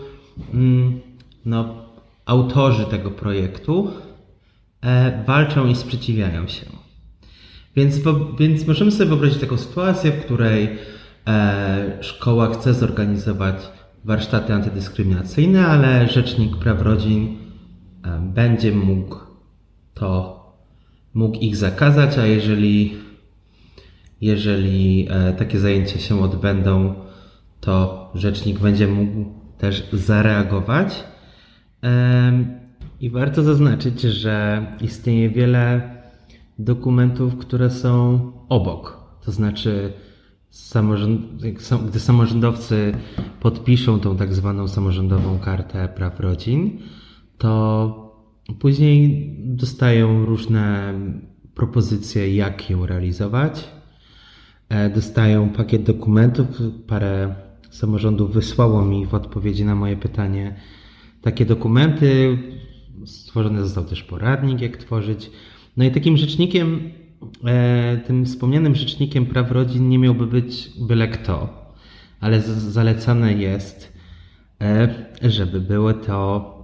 mm, 0.54 1.00
no, 1.46 1.74
autorzy 2.26 2.84
tego 2.84 3.10
projektu 3.10 3.90
e, 4.80 5.24
walczą 5.26 5.66
i 5.66 5.76
sprzeciwiają 5.76 6.48
się. 6.48 6.66
Więc, 7.76 8.00
więc 8.38 8.66
możemy 8.66 8.90
sobie 8.90 9.08
wyobrazić 9.08 9.38
taką 9.38 9.56
sytuację, 9.56 10.12
w 10.12 10.24
której 10.24 10.68
e, 11.26 11.98
szkoła 12.00 12.54
chce 12.54 12.74
zorganizować 12.74 13.56
warsztaty 14.04 14.54
antydyskryminacyjne, 14.54 15.66
ale 15.66 16.08
Rzecznik 16.08 16.56
Praw 16.56 16.82
Rodzin 16.82 17.41
będzie 18.20 18.72
mógł 18.72 19.16
to, 19.94 20.42
mógł 21.14 21.38
ich 21.38 21.56
zakazać, 21.56 22.18
a 22.18 22.26
jeżeli, 22.26 22.94
jeżeli 24.20 25.08
e, 25.10 25.32
takie 25.32 25.58
zajęcia 25.58 25.98
się 25.98 26.20
odbędą, 26.20 26.94
to 27.60 28.02
Rzecznik 28.14 28.58
będzie 28.58 28.88
mógł 28.88 29.30
też 29.58 29.88
zareagować. 29.92 31.04
I 33.00 33.10
warto 33.10 33.42
zaznaczyć, 33.42 34.00
że 34.00 34.66
istnieje 34.80 35.30
wiele 35.30 35.90
dokumentów, 36.58 37.38
które 37.38 37.70
są 37.70 38.20
obok. 38.48 39.00
To 39.24 39.32
znaczy, 39.32 39.92
gdy 41.88 42.00
samorządowcy 42.00 42.92
podpiszą 43.40 44.00
tą 44.00 44.16
tak 44.16 44.34
zwaną 44.34 44.68
samorządową 44.68 45.38
kartę 45.38 45.88
praw 45.88 46.20
rodzin, 46.20 46.78
to 47.42 48.12
później 48.58 49.30
dostają 49.38 50.24
różne 50.26 50.94
propozycje, 51.54 52.34
jak 52.34 52.70
ją 52.70 52.86
realizować. 52.86 53.68
E, 54.68 54.90
Dostają 54.90 55.48
pakiet 55.48 55.82
dokumentów. 55.82 56.46
Parę 56.86 57.34
samorządów 57.70 58.32
wysłało 58.32 58.84
mi 58.84 59.06
w 59.06 59.14
odpowiedzi 59.14 59.64
na 59.64 59.74
moje 59.74 59.96
pytanie 59.96 60.54
takie 61.22 61.46
dokumenty. 61.46 62.38
Stworzony 63.04 63.62
został 63.62 63.84
też 63.84 64.02
poradnik, 64.02 64.60
jak 64.60 64.76
tworzyć. 64.76 65.30
No 65.76 65.84
i 65.84 65.90
takim 65.90 66.16
rzecznikiem, 66.16 66.90
e, 67.44 68.00
tym 68.06 68.24
wspomnianym 68.24 68.74
rzecznikiem 68.74 69.26
praw 69.26 69.50
rodzin 69.50 69.88
nie 69.88 69.98
miałby 69.98 70.26
być 70.26 70.70
byle 70.80 71.08
kto, 71.08 71.48
ale 72.20 72.40
zalecane 72.40 73.32
jest, 73.32 73.92
e, 74.60 75.04
żeby 75.22 75.60
były 75.60 75.94
to 75.94 76.61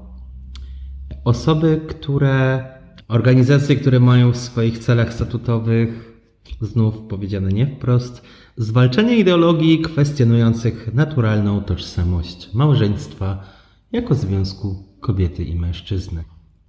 osoby, 1.28 1.80
które, 1.88 2.64
organizacje, 3.08 3.76
które 3.76 4.00
mają 4.00 4.32
w 4.32 4.36
swoich 4.36 4.78
celach 4.78 5.14
statutowych, 5.14 6.18
znów 6.60 6.94
powiedziane 7.08 7.48
nie 7.52 7.66
wprost, 7.66 8.22
zwalczanie 8.56 9.16
ideologii 9.16 9.82
kwestionujących 9.82 10.94
naturalną 10.94 11.60
tożsamość 11.60 12.54
małżeństwa 12.54 13.44
jako 13.92 14.14
związku 14.14 14.84
kobiety 15.00 15.44
i 15.44 15.54
mężczyzny. 15.54 16.24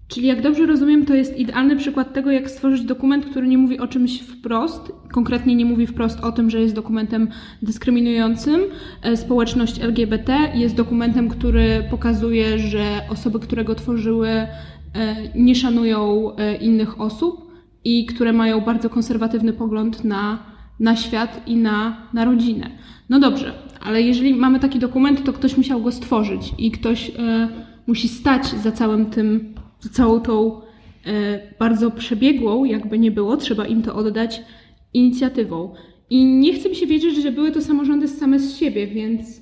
Czyli 0.10 0.28
jak 0.28 0.42
dobrze 0.42 0.66
rozumiem, 0.66 1.06
to 1.06 1.14
jest 1.14 1.38
idealny 1.38 1.76
przykład 1.76 2.14
tego, 2.14 2.32
jak 2.32 2.50
stworzyć 2.50 2.82
dokument, 2.82 3.26
który 3.26 3.48
nie 3.48 3.58
mówi 3.58 3.80
o 3.80 3.88
czymś 3.88 4.20
wprost, 4.20 4.92
konkretnie 5.12 5.56
nie 5.56 5.66
mówi 5.66 5.88
wprost 5.88 6.20
o 6.20 6.32
tym, 6.32 6.50
że 6.50 6.62
jest 6.62 6.76
dokumentem 6.76 7.28
dyskryminującym 7.62 8.62
e, 9.02 9.18
społeczność 9.18 9.80
LGBT, 9.80 10.38
jest 10.56 10.76
dokumentem, 10.76 11.30
który 11.30 11.84
pokazuje, 11.90 12.60
że 12.60 13.02
osoby, 13.10 13.40
które 13.40 13.64
go 13.64 13.76
tworzyły, 13.76 14.30
e, 14.30 14.48
nie 15.36 15.56
szanują 15.56 16.32
e, 16.36 16.56
innych 16.56 17.02
osób 17.02 17.52
i 17.84 18.06
które 18.06 18.34
mają 18.34 18.62
bardzo 18.62 18.90
konserwatywny 18.90 19.54
pogląd 19.54 20.04
na, 20.04 20.40
na 20.80 20.96
świat 20.96 21.42
i 21.48 21.56
na, 21.56 22.08
na 22.14 22.26
rodzinę. 22.26 22.70
No 23.10 23.20
dobrze, 23.20 23.54
ale 23.82 24.02
jeżeli 24.02 24.36
mamy 24.36 24.60
taki 24.60 24.80
dokument, 24.80 25.24
to 25.24 25.34
ktoś 25.34 25.58
musiał 25.58 25.82
go 25.82 25.92
stworzyć 25.92 26.54
i 26.58 26.72
ktoś 26.72 27.12
musi 27.88 28.08
stać 28.08 28.48
za 28.48 28.72
całym 28.72 29.06
tym, 29.06 29.54
całą 29.92 30.20
tą 30.20 30.62
e, 31.06 31.40
bardzo 31.60 31.92
przebiegłą, 31.92 32.66
jakby 32.66 33.00
nie 33.00 33.12
było, 33.12 33.38
trzeba 33.38 33.66
im 33.66 33.82
to 33.82 33.96
oddać, 33.96 34.42
inicjatywą. 34.94 35.74
I 36.10 36.26
nie 36.26 36.54
chcę 36.54 36.70
mi 36.70 36.76
się 36.76 36.88
wierzyć, 36.88 37.24
że 37.24 37.32
były 37.32 37.52
to 37.52 37.62
samorządy 37.62 38.08
same 38.08 38.40
z 38.40 38.58
siebie, 38.58 38.88
więc 38.88 39.42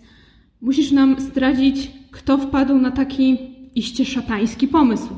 musisz 0.62 0.92
nam 0.92 1.20
zdradzić, 1.20 1.92
kto 2.12 2.38
wpadł 2.38 2.78
na 2.78 2.92
taki 2.92 3.38
iście 3.76 4.06
szatański 4.06 4.68
pomysł. 4.68 5.10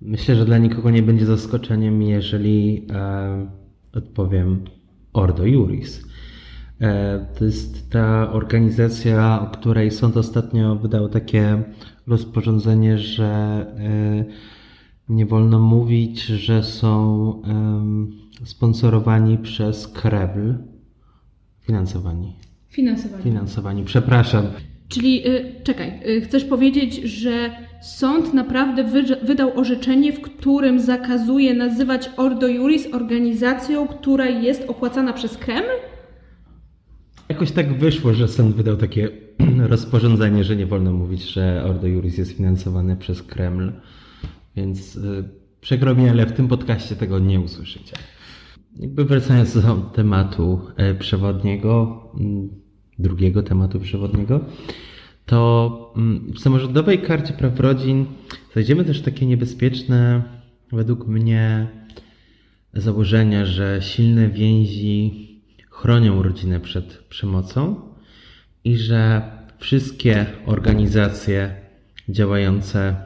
Myślę, 0.00 0.36
że 0.36 0.44
dla 0.44 0.58
nikogo 0.58 0.90
nie 0.90 1.02
będzie 1.02 1.26
zaskoczeniem, 1.26 2.02
jeżeli 2.02 2.86
e, 2.90 3.50
odpowiem 3.94 4.64
Ordo 5.12 5.46
Juris. 5.46 6.04
E, 6.80 7.26
to 7.38 7.44
jest 7.44 7.90
ta 7.90 8.32
organizacja, 8.32 9.40
o 9.42 9.46
której 9.46 9.90
sąd 9.90 10.16
ostatnio 10.16 10.76
wydał 10.76 11.08
takie 11.08 11.62
rozporządzenie, 12.06 12.98
że 12.98 13.26
e, 13.78 14.24
nie 15.08 15.26
wolno 15.26 15.58
mówić, 15.58 16.22
że 16.22 16.62
są 16.62 17.42
sponsorowani 18.44 19.38
przez 19.38 19.88
Kreml. 19.88 20.54
Finansowani. 21.60 22.32
Finansowanie. 22.68 23.22
Finansowani, 23.22 23.84
przepraszam. 23.84 24.44
Czyli 24.88 25.28
y, 25.28 25.54
czekaj, 25.64 26.00
y, 26.08 26.20
chcesz 26.20 26.44
powiedzieć, 26.44 26.94
że 26.94 27.50
sąd 27.82 28.34
naprawdę 28.34 28.84
wy- 28.84 29.16
wydał 29.22 29.58
orzeczenie, 29.60 30.12
w 30.12 30.20
którym 30.20 30.80
zakazuje 30.80 31.54
nazywać 31.54 32.10
Ordo 32.16 32.48
Juris 32.48 32.86
organizacją, 32.94 33.88
która 33.88 34.26
jest 34.26 34.64
opłacana 34.68 35.12
przez 35.12 35.36
Kreml? 35.36 35.68
Jakoś 37.28 37.52
tak 37.52 37.78
wyszło, 37.78 38.14
że 38.14 38.28
sąd 38.28 38.54
wydał 38.56 38.76
takie 38.76 39.08
rozporządzenie, 39.74 40.44
że 40.44 40.56
nie 40.56 40.66
wolno 40.66 40.92
mówić, 40.92 41.22
że 41.32 41.64
Ordo 41.64 41.86
Juris 41.86 42.18
jest 42.18 42.36
finansowane 42.36 42.96
przez 42.96 43.22
Kreml. 43.22 43.72
Więc 44.56 44.96
y, 44.96 45.28
przykro 45.60 45.94
mi, 45.94 46.08
ale 46.08 46.26
w 46.26 46.32
tym 46.32 46.48
podcaście 46.48 46.96
tego 46.96 47.18
nie 47.18 47.40
usłyszycie. 47.40 47.96
Jakby 48.76 49.04
wracając 49.04 49.62
do 49.62 49.74
tematu 49.74 50.60
e, 50.76 50.94
przewodniego, 50.94 52.02
mm, 52.20 52.48
drugiego 52.98 53.42
tematu 53.42 53.80
przewodniego, 53.80 54.40
to 55.26 55.92
mm, 55.96 56.32
w 56.32 56.38
samorządowej 56.38 56.98
karcie 56.98 57.32
praw 57.32 57.60
rodzin 57.60 58.06
znajdziemy 58.52 58.84
też 58.84 59.02
takie 59.02 59.26
niebezpieczne, 59.26 60.22
według 60.72 61.06
mnie, 61.06 61.68
założenia, 62.74 63.46
że 63.46 63.78
silne 63.82 64.28
więzi 64.28 65.28
chronią 65.70 66.22
rodzinę 66.22 66.60
przed 66.60 66.98
przemocą 67.08 67.93
i 68.64 68.76
że 68.76 69.22
wszystkie 69.58 70.26
organizacje 70.46 71.54
działające 72.08 72.96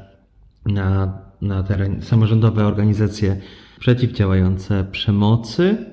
na, 0.67 1.19
na 1.41 1.63
terenie, 1.63 2.03
samorządowe 2.03 2.67
organizacje 2.67 3.41
przeciwdziałające 3.81 4.85
przemocy, 4.93 5.87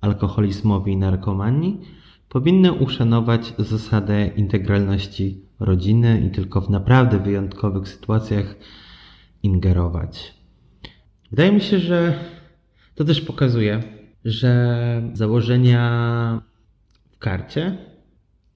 alkoholizmowi 0.00 0.92
i 0.92 0.96
narkomanii 0.96 1.80
powinny 2.28 2.72
uszanować 2.72 3.54
zasadę 3.58 4.26
integralności 4.26 5.40
rodziny 5.60 6.20
i 6.26 6.30
tylko 6.30 6.60
w 6.60 6.70
naprawdę 6.70 7.18
wyjątkowych 7.18 7.88
sytuacjach 7.88 8.54
ingerować. 9.42 10.34
Wydaje 11.30 11.52
mi 11.52 11.60
się, 11.60 11.78
że 11.78 12.14
to 12.94 13.04
też 13.04 13.20
pokazuje, 13.20 13.82
że 14.24 15.02
założenia 15.12 16.42
w 17.10 17.18
karcie 17.18 17.89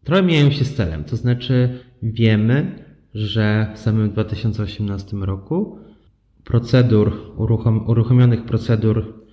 trochę 0.05 0.23
mijają 0.23 0.51
się 0.51 0.65
z 0.65 0.75
celem. 0.75 1.05
To 1.05 1.17
znaczy, 1.17 1.79
wiemy, 2.03 2.85
że 3.15 3.73
w 3.75 3.79
samym 3.79 4.11
2018 4.11 5.17
roku 5.17 5.79
procedur, 6.45 7.33
uruchom, 7.37 7.89
uruchomionych 7.89 8.45
procedur 8.45 9.25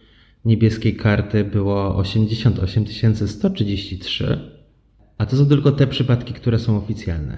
niebieskiej 0.45 0.95
karty 0.95 1.43
było 1.43 1.95
88 1.95 3.15
133, 3.27 4.51
a 5.17 5.25
to 5.25 5.37
są 5.37 5.45
tylko 5.45 5.71
te 5.71 5.87
przypadki, 5.87 6.33
które 6.33 6.59
są 6.59 6.77
oficjalne. 6.77 7.37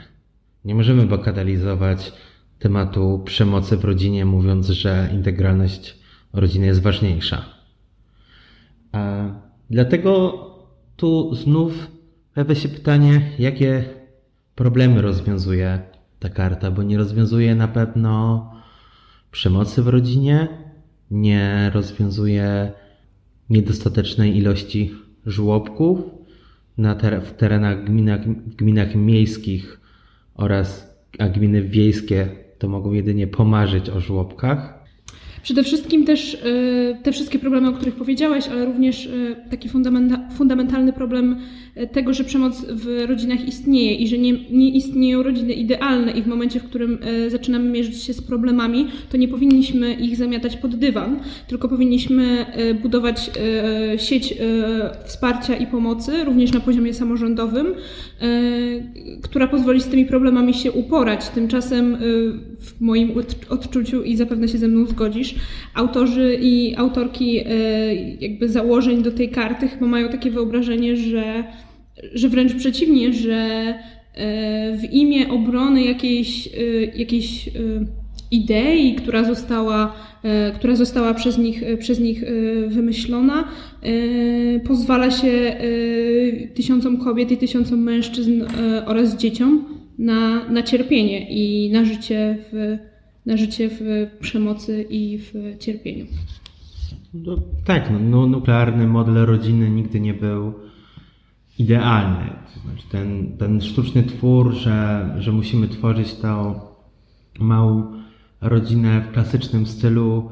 Nie 0.66 0.76
możemy 0.76 1.06
bagatelizować 1.06 2.14
tematu 2.60 3.22
przemocy 3.26 3.78
w 3.78 3.86
rodzinie, 3.86 4.26
mówiąc, 4.26 4.68
że 4.68 5.10
integralność 5.14 6.00
rodziny 6.34 6.66
jest 6.66 6.82
ważniejsza. 6.82 7.46
A 8.92 9.26
dlatego 9.70 10.34
tu 10.96 11.36
znów 11.36 11.93
pojawia 12.34 12.56
się 12.56 12.70
pytanie, 12.70 13.22
jakie 13.40 13.84
problemy 14.56 15.02
rozwiązuje 15.02 15.82
ta 16.20 16.30
karta, 16.30 16.72
bo 16.72 16.84
nie 16.84 16.98
rozwiązuje 16.98 17.56
na 17.56 17.68
pewno 17.68 18.52
przemocy 19.32 19.84
w 19.84 19.88
rodzinie, 19.88 20.48
nie 21.12 21.72
rozwiązuje 21.74 22.72
niedostatecznej 23.50 24.38
ilości 24.38 24.92
żłobków 25.26 26.00
na 26.78 26.96
ter- 26.96 27.22
w 27.22 27.34
terenach 27.34 27.84
gminach, 27.84 28.22
gminach 28.58 28.96
miejskich 28.96 29.80
oraz 30.36 30.98
a 31.20 31.30
gminy 31.30 31.62
wiejskie 31.62 32.30
to 32.60 32.68
mogą 32.68 32.92
jedynie 32.92 33.28
pomarzyć 33.28 33.90
o 33.90 34.00
żłobkach. 34.00 34.83
Przede 35.44 35.64
wszystkim 35.64 36.06
też 36.06 36.34
y, 36.34 36.98
te 37.04 37.12
wszystkie 37.12 37.40
problemy, 37.40 37.70
o 37.70 37.74
których 37.74 37.96
powiedziałeś, 37.96 38.48
ale 38.48 38.66
również 38.66 39.06
y, 39.06 39.36
taki 39.50 39.70
fundamenta 39.70 40.30
fundamentalny 40.38 40.94
problem 40.94 41.38
y, 41.78 41.88
tego, 41.88 42.14
że 42.14 42.24
przemoc 42.24 42.66
w 42.70 43.06
rodzinach 43.08 43.48
istnieje 43.48 43.96
i 43.96 44.08
że 44.08 44.18
nie, 44.18 44.34
nie 44.52 44.70
istnieją 44.70 45.24
rodziny 45.24 45.54
idealne 45.54 46.12
i 46.12 46.22
w 46.22 46.28
momencie, 46.28 46.60
w 46.60 46.64
którym 46.64 47.00
zaczynamy 47.28 47.70
mierzyć 47.70 48.04
się 48.04 48.14
z 48.14 48.22
problemami, 48.22 48.88
to 49.12 49.18
nie 49.18 49.28
powinniśmy 49.28 49.94
ich 49.94 50.18
zamiatać 50.18 50.58
pod 50.58 50.76
dywan, 50.76 51.20
tylko 51.48 51.70
powinniśmy 51.70 52.46
budować 52.82 53.32
sieć 53.98 54.34
wsparcia 55.06 55.56
i 55.56 55.68
pomocy, 55.68 56.24
również 56.24 56.54
na 56.54 56.60
poziomie 56.60 56.94
samorządowym, 56.94 57.68
która 59.22 59.48
pozwoli 59.48 59.82
z 59.82 59.88
tymi 59.88 60.06
problemami 60.06 60.54
się 60.54 60.72
uporać. 60.72 61.30
Tymczasem 61.30 61.98
w 62.60 62.82
moim 62.82 63.12
odczuciu 63.50 64.04
i 64.04 64.16
zapewne 64.16 64.48
się 64.48 64.58
ze 64.58 64.68
mną 64.68 64.86
zgodzisz, 64.86 65.33
autorzy 65.74 66.38
i 66.42 66.76
autorki 66.76 67.40
e, 67.40 67.46
jakby 68.20 68.50
założeń 68.50 69.04
do 69.04 69.12
tej 69.12 69.30
karty 69.30 69.68
chyba 69.68 69.86
mają 69.86 70.10
takie 70.10 70.32
wyobrażenie, 70.32 70.98
że, 70.98 71.44
że 72.14 72.30
wręcz 72.30 72.54
przeciwnie, 72.54 73.14
że 73.14 73.36
e, 73.36 74.78
w 74.78 74.94
imię 74.94 75.30
obrony 75.30 75.84
jakiejś, 75.84 76.48
e, 76.48 76.52
jakiejś 76.96 77.50
idei, 78.32 78.96
która 78.96 79.24
została, 79.24 79.96
która 80.56 80.76
została 80.76 81.14
przez 81.14 81.38
nich, 81.38 81.64
przez 81.80 82.00
nich 82.00 82.24
wymyślona, 82.68 83.48
pozwala 84.68 85.12
się 85.12 85.56
tysiącom 86.54 86.98
kobiet 86.98 87.32
i 87.32 87.38
tysiącom 87.38 87.80
mężczyzn 87.80 88.44
oraz 88.86 89.18
dzieciom 89.18 89.66
na, 89.98 90.50
na 90.50 90.64
cierpienie 90.64 91.30
i 91.30 91.72
na 91.72 91.86
życie 91.86 92.38
w 92.52 92.78
na 93.26 93.38
życie 93.38 93.70
w 93.70 94.08
przemocy 94.20 94.86
i 94.90 95.18
w 95.18 95.34
cierpieniu. 95.60 96.06
No, 97.14 97.38
tak, 97.66 97.92
no, 97.92 98.00
no, 98.00 98.28
nuklearny 98.28 98.88
model 98.88 99.26
rodziny 99.26 99.70
nigdy 99.70 100.00
nie 100.00 100.14
był 100.14 100.54
idealny. 101.60 102.30
To 102.54 102.60
znaczy 102.60 102.88
ten, 102.92 103.38
ten 103.38 103.62
sztuczny 103.62 104.04
twór, 104.04 104.54
że, 104.54 105.10
że 105.20 105.32
musimy 105.32 105.68
tworzyć 105.68 106.14
tą 106.14 106.60
małą 107.40 107.94
rodzinę 108.42 109.02
w 109.02 109.14
klasycznym 109.14 109.66
stylu, 109.66 110.30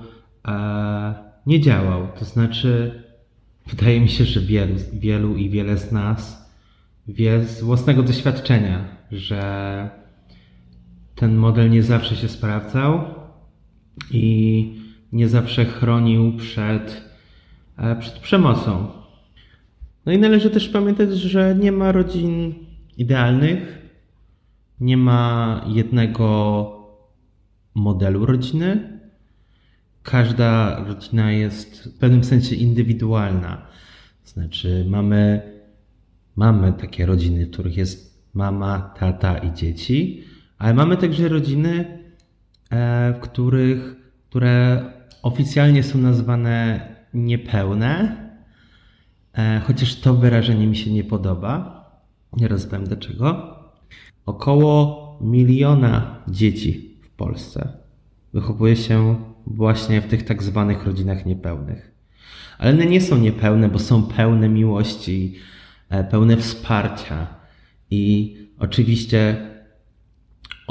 e, 0.47 1.13
nie 1.45 1.62
działał. 1.62 2.08
To 2.19 2.25
znaczy, 2.25 3.04
wydaje 3.67 4.01
mi 4.01 4.10
się, 4.10 4.25
że 4.25 4.39
wielu, 4.39 4.75
wielu 4.93 5.36
i 5.36 5.49
wiele 5.49 5.77
z 5.77 5.91
nas 5.91 6.41
wie 7.08 7.45
z 7.45 7.62
własnego 7.62 8.04
doświadczenia, 8.04 8.86
że 9.12 9.89
ten 11.21 11.36
model 11.36 11.69
nie 11.69 11.84
zawsze 11.84 12.15
się 12.15 12.27
sprawdzał 12.27 13.03
i 14.12 14.75
nie 15.12 15.27
zawsze 15.27 15.65
chronił 15.65 16.38
przed, 16.38 17.01
e, 17.77 17.95
przed 17.95 18.19
przemocą. 18.19 18.88
No 20.05 20.12
i 20.12 20.17
należy 20.17 20.49
też 20.49 20.69
pamiętać, 20.69 21.10
że 21.10 21.55
nie 21.60 21.71
ma 21.71 21.91
rodzin 21.91 22.53
idealnych, 22.97 23.89
nie 24.79 24.97
ma 24.97 25.65
jednego 25.67 26.17
modelu 27.75 28.25
rodziny. 28.25 28.99
Każda 30.03 30.84
rodzina 30.84 31.31
jest 31.31 31.84
w 31.95 31.99
pewnym 31.99 32.23
sensie 32.23 32.55
indywidualna. 32.55 33.67
Znaczy, 34.25 34.86
mamy, 34.89 35.41
mamy 36.36 36.73
takie 36.73 37.05
rodziny, 37.05 37.45
w 37.45 37.51
których 37.51 37.77
jest 37.77 38.23
mama, 38.34 38.93
tata 38.99 39.38
i 39.38 39.53
dzieci, 39.53 40.31
ale 40.62 40.74
mamy 40.74 40.97
także 40.97 41.30
rodziny, 41.30 42.00
e, 42.69 43.13
w 43.13 43.19
których, 43.19 43.95
które 44.30 44.86
oficjalnie 45.24 45.84
są 45.84 46.00
nazwane 46.00 46.88
niepełne, 47.13 48.17
e, 49.34 49.62
chociaż 49.63 49.95
to 49.95 50.13
wyrażenie 50.13 50.67
mi 50.67 50.76
się 50.76 50.91
nie 50.91 51.04
podoba. 51.04 51.82
Nie 52.34 52.47
rozumiem 52.47 52.84
dlaczego. 52.84 53.56
Około 54.26 55.17
miliona 55.21 56.24
dzieci 56.28 56.97
w 57.02 57.10
Polsce 57.10 57.74
wychowuje 58.34 58.76
się 58.76 59.15
właśnie 59.47 60.02
w 60.02 60.08
tych 60.08 60.26
tak 60.26 60.43
zwanych 60.43 60.86
rodzinach 60.86 61.26
niepełnych. 61.26 61.91
Ale 62.58 62.71
one 62.71 62.86
nie 62.86 63.02
są 63.02 63.17
niepełne, 63.17 63.69
bo 63.69 63.80
są 63.80 64.04
pełne 64.04 64.50
miłości, 64.50 65.36
e, 65.89 66.04
pełne 66.04 66.38
wsparcia. 66.38 67.28
I 67.91 68.36
oczywiście 68.60 69.51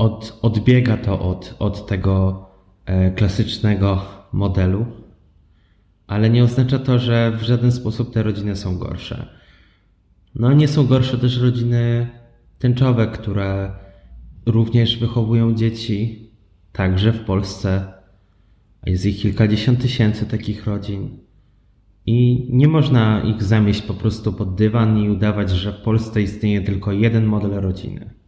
od, 0.00 0.38
odbiega 0.42 0.96
to 0.96 1.20
od, 1.20 1.54
od 1.58 1.86
tego 1.86 2.46
e, 2.86 3.10
klasycznego 3.10 4.02
modelu, 4.32 4.86
ale 6.06 6.30
nie 6.30 6.44
oznacza 6.44 6.78
to, 6.78 6.98
że 6.98 7.32
w 7.38 7.42
żaden 7.42 7.72
sposób 7.72 8.12
te 8.14 8.22
rodziny 8.22 8.56
są 8.56 8.78
gorsze. 8.78 9.26
No, 10.34 10.52
nie 10.52 10.68
są 10.68 10.86
gorsze 10.86 11.18
też 11.18 11.40
rodziny 11.40 12.08
tęczowe, 12.58 13.06
które 13.06 13.72
również 14.46 14.98
wychowują 14.98 15.54
dzieci, 15.54 16.30
także 16.72 17.12
w 17.12 17.24
Polsce. 17.24 17.92
Jest 18.86 19.06
ich 19.06 19.16
kilkadziesiąt 19.16 19.82
tysięcy 19.82 20.26
takich 20.26 20.66
rodzin. 20.66 21.18
I 22.06 22.48
nie 22.50 22.68
można 22.68 23.22
ich 23.22 23.42
zamieść 23.42 23.82
po 23.82 23.94
prostu 23.94 24.32
pod 24.32 24.54
dywan 24.54 24.98
i 24.98 25.10
udawać, 25.10 25.50
że 25.50 25.72
w 25.72 25.82
Polsce 25.82 26.22
istnieje 26.22 26.60
tylko 26.60 26.92
jeden 26.92 27.26
model 27.26 27.50
rodziny. 27.50 28.19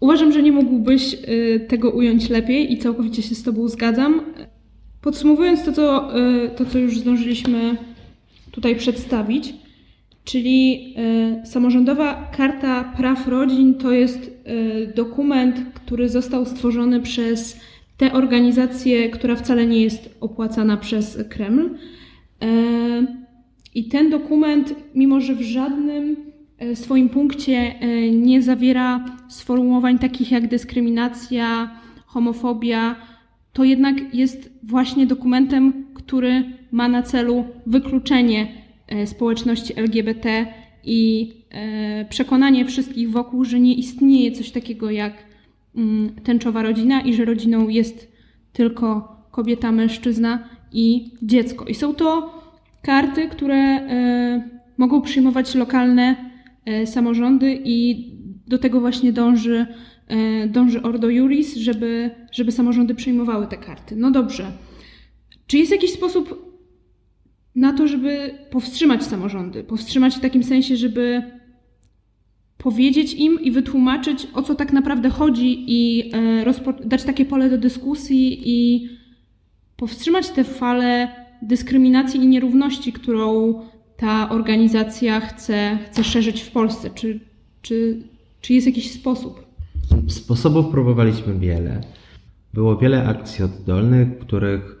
Uważam, 0.00 0.32
że 0.32 0.42
nie 0.42 0.52
mógłbyś 0.52 1.14
y, 1.14 1.66
tego 1.68 1.90
ująć 1.90 2.28
lepiej 2.28 2.72
i 2.72 2.78
całkowicie 2.78 3.22
się 3.22 3.34
z 3.34 3.42
Tobą 3.42 3.68
zgadzam. 3.68 4.20
Podsumowując 5.02 5.64
to, 5.64 5.72
co, 5.72 6.18
y, 6.18 6.50
to, 6.56 6.64
co 6.64 6.78
już 6.78 6.98
zdążyliśmy 6.98 7.76
tutaj 8.50 8.76
przedstawić, 8.76 9.54
czyli 10.24 10.94
y, 11.42 11.46
samorządowa 11.46 12.30
karta 12.36 12.92
praw 12.96 13.28
rodzin 13.28 13.74
to 13.74 13.92
jest 13.92 14.36
dokument, 14.94 15.56
który 15.74 16.08
został 16.08 16.46
stworzony 16.46 17.00
przez 17.00 17.60
tę 17.96 18.12
organizację, 18.12 19.10
która 19.10 19.36
wcale 19.36 19.66
nie 19.66 19.82
jest 19.82 20.16
opłacana 20.20 20.76
przez 20.76 21.18
Kreml. 21.28 21.70
I 23.74 23.88
ten 23.88 24.10
dokument, 24.10 24.74
mimo 24.94 25.20
że 25.20 25.34
w 25.34 25.42
żadnym 25.42 26.16
swoim 26.74 27.08
punkcie 27.08 27.56
e, 27.80 28.10
nie 28.10 28.42
zawiera 28.42 29.04
sformułowań 29.28 29.98
takich 29.98 30.30
jak 30.30 30.48
dyskryminacja, 30.48 31.70
homofobia, 32.06 32.96
to 33.52 33.64
jednak 33.64 34.14
jest 34.14 34.50
właśnie 34.62 35.06
dokumentem, 35.06 35.86
który 35.94 36.44
ma 36.70 36.88
na 36.88 37.02
celu 37.02 37.44
wykluczenie 37.66 38.48
e, 38.88 39.06
społeczności 39.06 39.78
LGBT 39.78 40.46
i 40.84 41.32
przekonanie 42.08 42.64
wszystkich 42.64 43.10
wokół, 43.10 43.44
że 43.44 43.60
nie 43.60 43.74
istnieje 43.74 44.32
coś 44.32 44.50
takiego 44.50 44.90
jak 44.90 45.12
mm, 45.76 46.10
tęczowa 46.24 46.62
rodzina 46.62 47.00
i 47.00 47.14
że 47.14 47.24
rodziną 47.24 47.68
jest 47.68 48.12
tylko 48.52 49.16
kobieta, 49.30 49.72
mężczyzna 49.72 50.48
i 50.72 51.10
dziecko. 51.22 51.64
I 51.64 51.74
są 51.74 51.94
to 51.94 52.34
karty, 52.82 53.28
które 53.28 53.88
mogą 54.78 55.02
przyjmować 55.02 55.54
lokalne 55.54 56.16
E, 56.16 56.35
samorządy 56.86 57.60
i 57.64 58.10
do 58.46 58.58
tego 58.58 58.80
właśnie 58.80 59.12
dąży, 59.12 59.66
e, 60.08 60.46
dąży 60.46 60.82
Ordo 60.82 61.10
Juris, 61.10 61.56
żeby, 61.56 62.10
żeby 62.32 62.52
samorządy 62.52 62.94
przyjmowały 62.94 63.46
te 63.46 63.56
karty. 63.56 63.96
No 63.96 64.10
dobrze. 64.10 64.52
Czy 65.46 65.58
jest 65.58 65.72
jakiś 65.72 65.92
sposób 65.92 66.46
na 67.54 67.72
to, 67.72 67.88
żeby 67.88 68.34
powstrzymać 68.50 69.02
samorządy? 69.02 69.64
Powstrzymać 69.64 70.16
w 70.16 70.20
takim 70.20 70.44
sensie, 70.44 70.76
żeby 70.76 71.22
powiedzieć 72.58 73.14
im 73.14 73.40
i 73.40 73.50
wytłumaczyć, 73.50 74.28
o 74.34 74.42
co 74.42 74.54
tak 74.54 74.72
naprawdę 74.72 75.10
chodzi, 75.10 75.64
i 75.66 76.10
e, 76.44 76.84
dać 76.84 77.04
takie 77.04 77.24
pole 77.24 77.50
do 77.50 77.58
dyskusji 77.58 78.42
i 78.44 78.88
powstrzymać 79.76 80.30
tę 80.30 80.44
falę 80.44 81.08
dyskryminacji 81.42 82.20
i 82.20 82.26
nierówności, 82.26 82.92
którą 82.92 83.54
ta 83.96 84.28
organizacja 84.28 85.20
chce, 85.20 85.78
chce 85.86 86.04
szerzyć 86.04 86.42
w 86.42 86.50
Polsce? 86.50 86.90
Czy, 86.90 87.20
czy, 87.62 88.02
czy 88.40 88.54
jest 88.54 88.66
jakiś 88.66 88.92
sposób? 88.92 89.46
Sposobów 90.08 90.66
próbowaliśmy 90.70 91.38
wiele. 91.38 91.80
Było 92.54 92.76
wiele 92.76 93.08
akcji 93.08 93.44
oddolnych, 93.44 94.08
w 94.08 94.18
których 94.18 94.76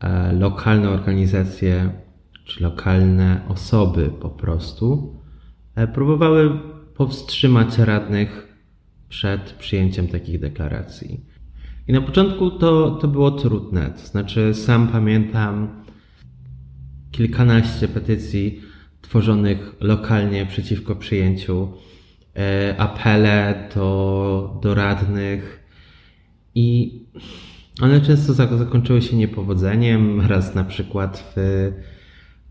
e, 0.00 0.32
lokalne 0.32 0.90
organizacje 0.90 1.90
czy 2.44 2.62
lokalne 2.62 3.40
osoby 3.48 4.10
po 4.20 4.28
prostu 4.28 5.14
e, 5.74 5.86
próbowały 5.86 6.58
powstrzymać 6.96 7.78
radnych 7.78 8.54
przed 9.08 9.52
przyjęciem 9.52 10.08
takich 10.08 10.40
deklaracji. 10.40 11.20
I 11.88 11.92
na 11.92 12.00
początku 12.00 12.50
to, 12.50 12.90
to 12.90 13.08
było 13.08 13.30
trudne. 13.30 13.90
To 13.90 14.06
znaczy, 14.06 14.54
sam 14.54 14.88
pamiętam 14.88 15.83
kilkanaście 17.16 17.88
petycji 17.88 18.60
tworzonych 19.02 19.74
lokalnie 19.80 20.46
przeciwko 20.46 20.96
przyjęciu, 20.96 21.68
e, 22.36 22.74
apele 22.78 23.68
do, 23.74 24.60
do 24.62 24.74
radnych 24.74 25.64
i 26.54 26.92
one 27.82 28.00
często 28.00 28.32
zakończyły 28.32 29.02
się 29.02 29.16
niepowodzeniem. 29.16 30.20
Raz 30.20 30.54
na 30.54 30.64
przykład 30.64 31.32
w 31.36 31.38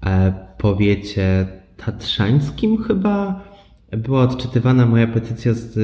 e, 0.05 0.33
powiecie 0.57 1.47
tatrzańskim 1.77 2.83
chyba 2.83 3.43
była 3.91 4.23
odczytywana 4.23 4.85
moja 4.85 5.07
petycja 5.07 5.53
z, 5.53 5.77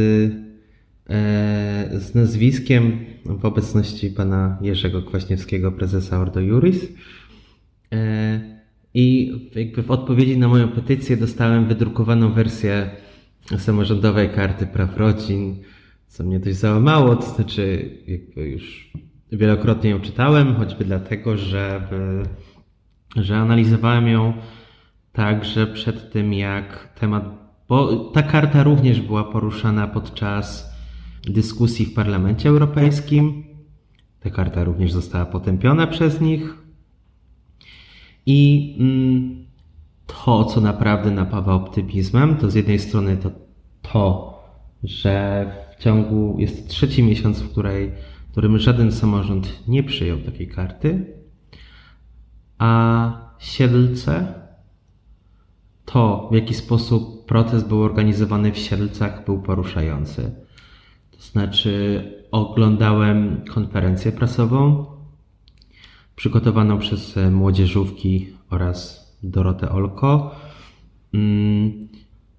e, 1.10 2.00
z 2.00 2.16
nazwiskiem 2.16 3.06
w 3.26 3.46
obecności 3.46 4.10
pana 4.10 4.58
Jerzego 4.62 5.02
Kwaśniewskiego, 5.02 5.72
prezesa 5.72 6.20
Ordo 6.20 6.40
Juris. 6.40 6.88
I 8.94 9.32
jakby 9.56 9.84
w 9.84 9.92
odpowiedzi 9.92 10.38
na 10.38 10.48
moją 10.48 10.68
petycję 10.68 11.18
dostałem 11.18 11.66
wydrukowaną 11.66 12.32
wersję 12.34 12.90
samorządowej 13.58 14.30
karty 14.30 14.66
praw 14.66 14.98
rodzin, 14.98 15.56
co 16.08 16.24
mnie 16.24 16.40
dość 16.40 16.58
załamało, 16.58 17.16
to 17.16 17.36
znaczy 17.36 17.92
jakby 18.08 18.50
już 18.50 18.92
wielokrotnie 19.32 19.90
ją 19.90 20.00
czytałem, 20.00 20.56
choćby 20.56 20.86
dlatego, 20.86 21.38
że, 21.38 21.88
że 23.16 23.38
analizowałem 23.38 24.08
ją 24.08 24.34
także 25.12 25.68
przed 25.68 26.12
tym, 26.12 26.34
jak 26.34 26.94
temat, 27.00 27.24
bo 27.68 27.96
ta 27.96 28.24
karta 28.24 28.64
również 28.64 29.02
była 29.02 29.24
poruszana 29.24 29.88
podczas 29.88 30.74
dyskusji 31.24 31.86
w 31.86 31.94
Parlamencie 31.94 32.50
Europejskim. 32.50 33.44
Ta 34.20 34.30
karta 34.30 34.64
również 34.64 34.92
została 34.92 35.26
potępiona 35.26 35.88
przez 35.88 36.22
nich. 36.22 36.69
I 38.32 38.76
mm, 38.80 39.46
to, 40.08 40.46
co 40.46 40.62
naprawdę 40.62 41.12
napawa 41.12 41.54
optymizmem, 41.54 42.38
to 42.38 42.50
z 42.50 42.56
jednej 42.56 42.80
strony 42.80 43.18
to, 43.18 43.32
to 43.82 44.34
że 44.84 45.46
w 45.78 45.84
ciągu 45.84 46.36
jest 46.40 46.68
trzeci 46.68 47.04
miesiąc, 47.04 47.40
w, 47.40 47.52
której, 47.52 47.92
w 48.28 48.32
którym 48.32 48.60
żaden 48.60 48.92
samorząd 48.92 49.68
nie 49.68 49.84
przyjął 49.84 50.18
takiej 50.18 50.48
karty, 50.48 51.14
a 52.58 53.12
Siedlce 53.40 54.34
to, 55.86 56.28
w 56.32 56.36
jaki 56.36 56.54
sposób 56.54 57.26
protest 57.26 57.68
był 57.68 57.84
organizowany 57.84 58.52
w 58.52 58.58
Siedlcach, 58.58 59.26
był 59.26 59.42
poruszający. 59.42 60.32
To 61.12 61.22
znaczy, 61.22 62.04
oglądałem 62.32 63.42
konferencję 63.54 64.12
prasową 64.12 64.86
przygotowaną 66.20 66.80
przez 66.80 67.16
młodzieżówki 67.32 68.28
oraz 68.50 69.08
Dorotę 69.24 69.70
Olko. 69.70 70.36
Mm, 71.14 71.88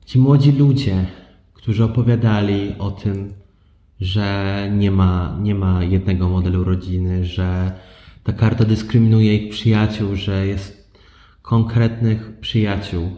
ci 0.04 0.18
młodzi 0.18 0.52
ludzie, 0.52 1.06
którzy 1.54 1.84
opowiadali 1.84 2.74
o 2.78 2.90
tym, 2.90 3.34
że 4.00 4.68
nie 4.76 4.90
ma, 4.90 5.38
nie 5.42 5.54
ma 5.54 5.84
jednego 5.84 6.28
modelu 6.28 6.64
rodziny, 6.64 7.24
że 7.24 7.72
ta 8.24 8.32
karta 8.32 8.64
dyskryminuje 8.64 9.36
ich 9.36 9.50
przyjaciół, 9.50 10.16
że 10.16 10.46
jest 10.46 10.90
konkretnych 11.42 12.40
przyjaciół. 12.40 13.10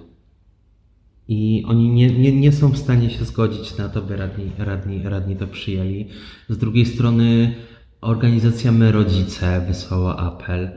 I 1.28 1.64
oni 1.66 1.88
nie, 1.88 2.10
nie, 2.10 2.32
nie 2.40 2.52
są 2.52 2.68
w 2.68 2.78
stanie 2.78 3.10
się 3.10 3.24
zgodzić 3.24 3.76
na 3.76 3.88
to, 3.88 4.02
by 4.02 4.16
radni, 4.16 4.50
radni, 4.58 5.02
radni 5.02 5.36
to 5.36 5.46
przyjęli. 5.46 6.08
Z 6.48 6.58
drugiej 6.58 6.86
strony 6.86 7.54
organizacja 8.02 8.72
My 8.72 8.92
Rodzice 8.92 9.60
wysłała 9.60 10.16
apel 10.16 10.70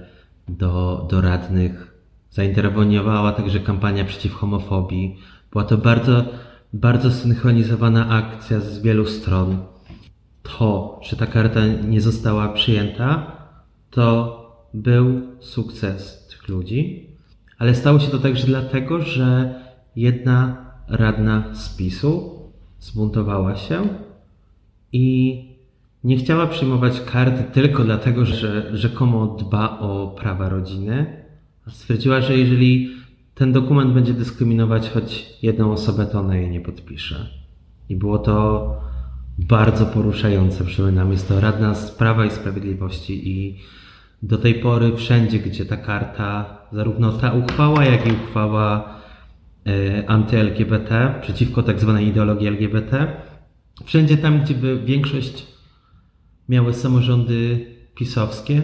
do, 0.47 1.07
do 1.09 1.21
radnych. 1.21 1.95
Zainterweniowała 2.31 3.31
także 3.31 3.59
kampania 3.59 4.05
przeciw 4.05 4.33
homofobii. 4.33 5.17
Była 5.51 5.63
to 5.63 5.77
bardzo 5.77 6.25
bardzo 6.75 7.11
synchronizowana 7.11 8.09
akcja 8.09 8.59
z 8.59 8.81
wielu 8.81 9.05
stron. 9.05 9.57
To, 10.43 10.99
że 11.03 11.15
ta 11.15 11.25
karta 11.25 11.67
nie 11.67 12.01
została 12.01 12.49
przyjęta, 12.49 13.31
to 13.91 14.35
był 14.73 15.21
sukces 15.39 16.27
tych 16.27 16.47
ludzi, 16.47 17.09
ale 17.57 17.75
stało 17.75 17.99
się 17.99 18.11
to 18.11 18.19
także 18.19 18.47
dlatego, 18.47 19.01
że 19.01 19.55
jedna 19.95 20.65
radna 20.87 21.55
z 21.55 21.77
PiSu 21.77 22.39
zbuntowała 22.79 23.55
się 23.55 23.87
i 24.91 25.54
nie 26.05 26.17
chciała 26.17 26.47
przyjmować 26.47 27.01
karty 27.01 27.43
tylko 27.43 27.83
dlatego, 27.83 28.25
że 28.25 28.77
rzekomo 28.77 29.27
dba 29.27 29.79
o 29.79 30.07
prawa 30.07 30.49
rodziny. 30.49 31.23
Stwierdziła, 31.67 32.21
że 32.21 32.37
jeżeli 32.37 32.89
ten 33.35 33.51
dokument 33.51 33.93
będzie 33.93 34.13
dyskryminować 34.13 34.89
choć 34.89 35.25
jedną 35.41 35.71
osobę, 35.71 36.05
to 36.05 36.19
ona 36.19 36.35
jej 36.35 36.49
nie 36.49 36.61
podpisze. 36.61 37.29
I 37.89 37.95
było 37.95 38.19
to 38.19 38.75
bardzo 39.39 39.85
poruszające. 39.85 40.65
Przypominam, 40.65 41.11
jest 41.11 41.27
to 41.27 41.39
radna 41.39 41.75
z 41.75 41.91
Prawa 41.91 42.25
i 42.25 42.31
Sprawiedliwości 42.31 43.29
i 43.29 43.59
do 44.23 44.37
tej 44.37 44.53
pory 44.55 44.95
wszędzie, 44.95 45.39
gdzie 45.39 45.65
ta 45.65 45.77
karta, 45.77 46.57
zarówno 46.71 47.11
ta 47.11 47.31
uchwała, 47.31 47.85
jak 47.85 48.07
i 48.07 48.11
uchwała 48.11 48.95
y, 49.67 50.07
anty-LGBT, 50.07 51.13
przeciwko 51.21 51.63
tak 51.63 51.79
zwanej 51.79 52.07
ideologii 52.07 52.47
LGBT, 52.47 53.07
wszędzie 53.85 54.17
tam, 54.17 54.41
gdzie 54.41 54.53
by 54.53 54.79
większość 54.79 55.54
miały 56.49 56.73
samorządy 56.73 57.65
pisowskie, 57.95 58.61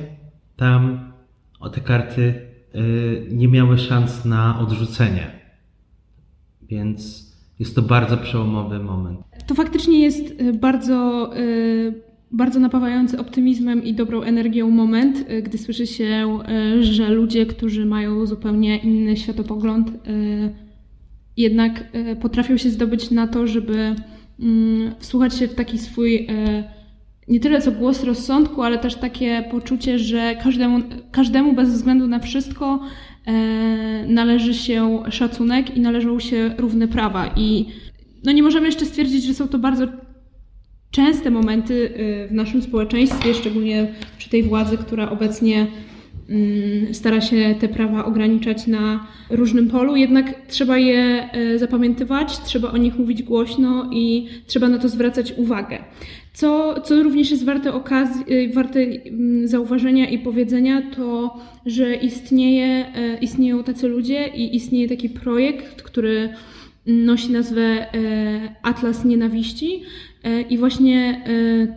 tam 0.55 1.11
o 1.59 1.69
te 1.69 1.81
karty 1.81 2.51
Y, 2.75 3.27
nie 3.31 3.47
miały 3.47 3.77
szans 3.77 4.25
na 4.25 4.59
odrzucenie. 4.59 5.27
Więc 6.69 7.31
jest 7.59 7.75
to 7.75 7.81
bardzo 7.81 8.17
przełomowy 8.17 8.79
moment. 8.79 9.19
To 9.47 9.55
faktycznie 9.55 9.99
jest 9.99 10.41
y, 10.41 10.53
bardzo, 10.53 11.29
y, 11.37 12.01
bardzo 12.31 12.59
napawający 12.59 13.19
optymizmem 13.19 13.83
i 13.83 13.93
dobrą 13.93 14.21
energią 14.21 14.69
moment, 14.69 15.25
gdy 15.43 15.57
słyszy 15.57 15.87
się, 15.87 16.39
że 16.81 17.09
ludzie, 17.09 17.45
którzy 17.45 17.85
mają 17.85 18.25
zupełnie 18.25 18.77
inny 18.77 19.17
światopogląd, 19.17 19.91
jednak 21.37 21.91
potrafią 22.21 22.57
się 22.57 22.69
zdobyć 22.69 23.11
na 23.11 23.27
to, 23.27 23.47
żeby 23.47 23.95
mm, 24.39 24.95
wsłuchać 24.99 25.35
się 25.35 25.47
w 25.47 25.55
taki 25.55 25.77
swój 25.77 26.27
nie 27.31 27.39
tyle 27.39 27.61
co 27.61 27.71
głos 27.71 28.03
rozsądku, 28.03 28.61
ale 28.61 28.77
też 28.77 28.95
takie 28.95 29.43
poczucie, 29.51 29.99
że 29.99 30.35
każdemu, 30.43 30.79
każdemu 31.11 31.53
bez 31.53 31.69
względu 31.69 32.07
na 32.07 32.19
wszystko 32.19 32.79
e, 33.25 33.31
należy 34.07 34.53
się 34.53 35.03
szacunek 35.09 35.77
i 35.77 35.79
należą 35.79 36.19
się 36.19 36.55
równe 36.57 36.87
prawa. 36.87 37.33
I 37.35 37.65
no 38.23 38.31
nie 38.31 38.43
możemy 38.43 38.65
jeszcze 38.65 38.85
stwierdzić, 38.85 39.23
że 39.23 39.33
są 39.33 39.47
to 39.47 39.59
bardzo 39.59 39.87
częste 40.91 41.29
momenty 41.29 41.93
e, 41.95 42.27
w 42.27 42.31
naszym 42.31 42.61
społeczeństwie, 42.61 43.33
szczególnie 43.33 43.87
przy 44.17 44.29
tej 44.29 44.43
władzy, 44.43 44.77
która 44.77 45.09
obecnie 45.09 45.67
stara 46.91 47.21
się 47.21 47.55
te 47.59 47.67
prawa 47.67 48.05
ograniczać 48.05 48.67
na 48.67 49.07
różnym 49.29 49.69
polu, 49.69 49.95
jednak 49.95 50.47
trzeba 50.47 50.77
je 50.77 51.29
e, 51.31 51.59
zapamiętywać, 51.59 52.39
trzeba 52.39 52.71
o 52.71 52.77
nich 52.77 52.99
mówić 52.99 53.23
głośno 53.23 53.89
i 53.93 54.27
trzeba 54.47 54.69
na 54.69 54.77
to 54.77 54.89
zwracać 54.89 55.33
uwagę. 55.37 55.77
Co, 56.33 56.81
co 56.81 57.03
również 57.03 57.31
jest 57.31 57.45
warte, 57.45 57.73
okazji, 57.73 58.33
y, 58.33 58.53
warte 58.53 58.79
mm, 58.79 59.47
zauważenia 59.47 60.09
i 60.09 60.19
powiedzenia, 60.19 60.81
to 60.95 61.39
że 61.65 61.95
istnieje, 61.95 62.85
e, 62.95 63.17
istnieją 63.17 63.63
tacy 63.63 63.87
ludzie 63.87 64.27
i 64.27 64.55
istnieje 64.55 64.89
taki 64.89 65.09
projekt, 65.09 65.81
który 65.81 66.29
nosi 66.85 67.31
nazwę 67.31 67.61
e, 67.61 67.87
Atlas 68.61 69.05
Nienawiści. 69.05 69.83
E, 70.23 70.41
I 70.41 70.57
właśnie 70.57 71.21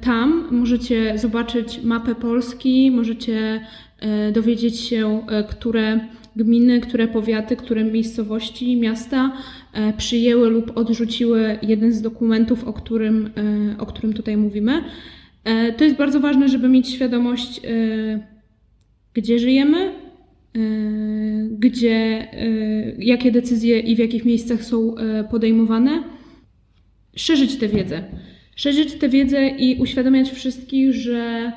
tam 0.00 0.48
możecie 0.50 1.18
zobaczyć 1.18 1.80
mapę 1.82 2.14
Polski, 2.14 2.90
możecie 2.90 3.60
dowiedzieć 4.32 4.80
się, 4.80 5.26
które 5.48 6.00
gminy, 6.36 6.80
które 6.80 7.08
powiaty, 7.08 7.56
które 7.56 7.84
miejscowości, 7.84 8.76
miasta 8.76 9.32
e, 9.72 9.92
przyjęły 9.92 10.50
lub 10.50 10.76
odrzuciły 10.78 11.58
jeden 11.62 11.92
z 11.92 12.02
dokumentów, 12.02 12.64
o 12.64 12.72
którym, 12.72 13.30
e, 13.36 13.78
o 13.78 13.86
którym 13.86 14.12
tutaj 14.12 14.36
mówimy. 14.36 14.84
E, 15.44 15.72
to 15.72 15.84
jest 15.84 15.96
bardzo 15.96 16.20
ważne, 16.20 16.48
żeby 16.48 16.68
mieć 16.68 16.88
świadomość, 16.88 17.60
gdzie 19.14 19.38
żyjemy, 19.38 19.92
gdzie, 21.50 22.28
jakie 22.98 23.32
decyzje 23.32 23.80
i 23.80 23.96
w 23.96 23.98
jakich 23.98 24.24
miejscach 24.24 24.64
są 24.64 24.94
podejmowane, 25.30 26.02
szerzyć 27.16 27.56
tę 27.56 27.68
wiedzę. 27.68 28.04
Szerzyć 28.56 28.92
tę 28.92 29.08
wiedzę 29.08 29.48
i 29.48 29.80
uświadamiać 29.80 30.30
wszystkich, 30.30 30.92
że, 30.92 31.52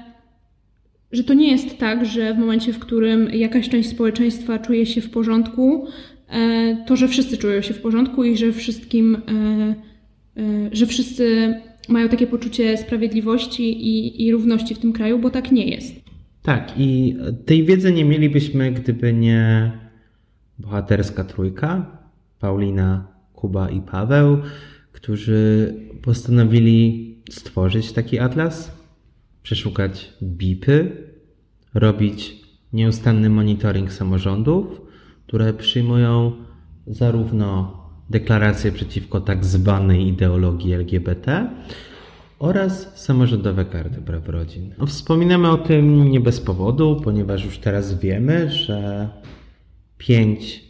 że 1.11 1.23
to 1.23 1.33
nie 1.33 1.51
jest 1.51 1.77
tak, 1.77 2.05
że 2.05 2.33
w 2.33 2.37
momencie, 2.37 2.73
w 2.73 2.79
którym 2.79 3.29
jakaś 3.29 3.69
część 3.69 3.89
społeczeństwa 3.89 4.59
czuje 4.59 4.85
się 4.85 5.01
w 5.01 5.09
porządku, 5.09 5.87
to 6.87 6.95
że 6.95 7.07
wszyscy 7.07 7.37
czują 7.37 7.61
się 7.61 7.73
w 7.73 7.81
porządku 7.81 8.23
i 8.23 8.37
że 8.37 8.51
wszystkim, 8.51 9.17
że 10.71 10.85
wszyscy 10.85 11.55
mają 11.89 12.09
takie 12.09 12.27
poczucie 12.27 12.77
sprawiedliwości 12.77 13.87
i, 13.87 14.25
i 14.25 14.31
równości 14.31 14.75
w 14.75 14.79
tym 14.79 14.93
kraju, 14.93 15.19
bo 15.19 15.29
tak 15.29 15.51
nie 15.51 15.67
jest. 15.67 15.95
Tak, 16.41 16.73
i 16.77 17.17
tej 17.45 17.65
wiedzy 17.65 17.93
nie 17.93 18.05
mielibyśmy, 18.05 18.71
gdyby 18.71 19.13
nie 19.13 19.71
bohaterska 20.59 21.23
trójka 21.23 21.99
Paulina, 22.39 23.07
Kuba 23.33 23.69
i 23.69 23.81
Paweł, 23.81 24.37
którzy 24.91 25.73
postanowili 26.01 27.15
stworzyć 27.29 27.91
taki 27.91 28.19
atlas, 28.19 28.76
przeszukać 29.47 30.13
BIPy, 30.21 30.91
robić 31.73 32.41
nieustanny 32.73 33.29
monitoring 33.29 33.91
samorządów, 33.91 34.81
które 35.27 35.53
przyjmują 35.53 36.31
zarówno 36.87 37.77
deklaracje 38.09 38.71
przeciwko 38.71 39.21
tak 39.21 39.45
zwanej 39.45 40.07
ideologii 40.07 40.73
LGBT 40.73 41.49
oraz 42.39 43.03
samorządowe 43.03 43.65
karty 43.65 44.01
praw 44.01 44.29
rodzin. 44.29 44.73
No, 44.77 44.85
wspominamy 44.85 45.49
o 45.49 45.57
tym 45.57 46.11
nie 46.11 46.19
bez 46.19 46.41
powodu, 46.41 47.01
ponieważ 47.03 47.45
już 47.45 47.57
teraz 47.57 47.99
wiemy, 47.99 48.51
że 48.51 49.09
pięć 49.97 50.63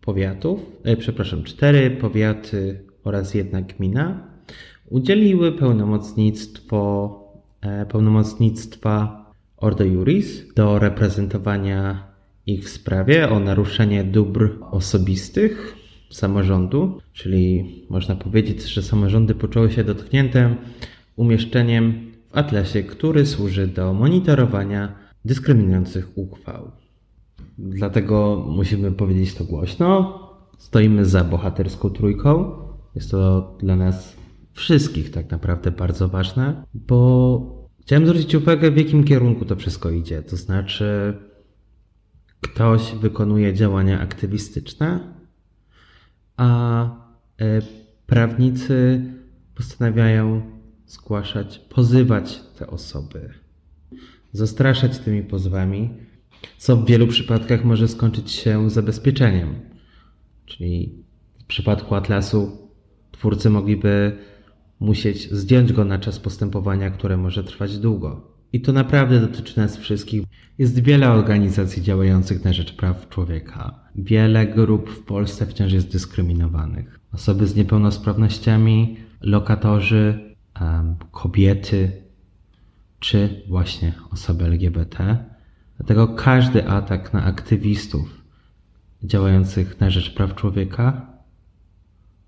powiatów, 0.00 0.60
e, 0.84 0.96
przepraszam, 0.96 1.42
cztery 1.42 1.90
powiaty 1.90 2.84
oraz 3.04 3.34
jedna 3.34 3.62
gmina 3.62 4.28
udzieliły 4.90 5.52
pełnomocnictwo, 5.52 7.27
pełnomocnictwa 7.88 9.24
Ordo 9.56 9.84
Juris 9.84 10.54
do 10.54 10.78
reprezentowania 10.78 12.08
ich 12.46 12.64
w 12.64 12.68
sprawie 12.68 13.30
o 13.30 13.40
naruszenie 13.40 14.04
dóbr 14.04 14.58
osobistych 14.70 15.76
samorządu, 16.10 17.00
czyli 17.12 17.64
można 17.90 18.16
powiedzieć, 18.16 18.62
że 18.62 18.82
samorządy 18.82 19.34
poczuły 19.34 19.70
się 19.70 19.84
dotknięte 19.84 20.56
umieszczeniem 21.16 22.12
w 22.30 22.38
atlasie, 22.38 22.82
który 22.82 23.26
służy 23.26 23.66
do 23.66 23.94
monitorowania 23.94 24.94
dyskryminujących 25.24 26.18
uchwał. 26.18 26.70
Dlatego 27.58 28.46
musimy 28.48 28.92
powiedzieć 28.92 29.34
to 29.34 29.44
głośno. 29.44 30.18
Stoimy 30.58 31.04
za 31.04 31.24
bohaterską 31.24 31.90
trójką. 31.90 32.52
Jest 32.94 33.10
to 33.10 33.54
dla 33.60 33.76
nas 33.76 34.16
wszystkich 34.58 35.10
tak 35.10 35.30
naprawdę 35.30 35.70
bardzo 35.70 36.08
ważne, 36.08 36.64
bo 36.74 37.68
chciałem 37.80 38.06
zwrócić 38.06 38.34
uwagę, 38.34 38.70
w 38.70 38.76
jakim 38.76 39.04
kierunku 39.04 39.44
to 39.44 39.56
wszystko 39.56 39.90
idzie. 39.90 40.22
To 40.22 40.36
znaczy, 40.36 41.16
ktoś 42.40 42.94
wykonuje 43.00 43.54
działania 43.54 44.00
aktywistyczne, 44.00 45.14
a 46.36 46.84
e, 47.40 47.62
prawnicy 48.06 49.02
postanawiają 49.54 50.42
zgłaszać, 50.86 51.58
pozywać 51.58 52.40
te 52.58 52.66
osoby, 52.66 53.30
zastraszać 54.32 54.98
tymi 54.98 55.22
pozwami, 55.22 55.90
co 56.58 56.76
w 56.76 56.86
wielu 56.86 57.06
przypadkach 57.06 57.64
może 57.64 57.88
skończyć 57.88 58.30
się 58.30 58.70
zabezpieczeniem. 58.70 59.54
Czyli 60.46 61.04
w 61.38 61.44
przypadku 61.44 61.94
Atlasu 61.94 62.68
twórcy 63.12 63.50
mogliby 63.50 64.18
musieć 64.80 65.30
zdjąć 65.32 65.72
go 65.72 65.84
na 65.84 65.98
czas 65.98 66.18
postępowania, 66.18 66.90
które 66.90 67.16
może 67.16 67.44
trwać 67.44 67.78
długo. 67.78 68.38
I 68.52 68.60
to 68.60 68.72
naprawdę 68.72 69.20
dotyczy 69.20 69.58
nas 69.60 69.76
wszystkich. 69.76 70.22
Jest 70.58 70.82
wiele 70.82 71.10
organizacji 71.10 71.82
działających 71.82 72.44
na 72.44 72.52
rzecz 72.52 72.76
praw 72.76 73.08
człowieka. 73.08 73.80
Wiele 73.94 74.46
grup 74.46 74.90
w 74.90 75.02
Polsce 75.02 75.46
wciąż 75.46 75.72
jest 75.72 75.92
dyskryminowanych. 75.92 77.00
Osoby 77.12 77.46
z 77.46 77.56
niepełnosprawnościami, 77.56 78.96
lokatorzy, 79.20 80.34
kobiety, 81.12 82.02
czy 83.00 83.42
właśnie 83.48 83.92
osoby 84.10 84.44
LGBT. 84.44 85.24
Dlatego 85.76 86.08
każdy 86.08 86.68
atak 86.68 87.12
na 87.12 87.24
aktywistów 87.24 88.22
działających 89.02 89.80
na 89.80 89.90
rzecz 89.90 90.14
praw 90.14 90.34
człowieka 90.34 91.06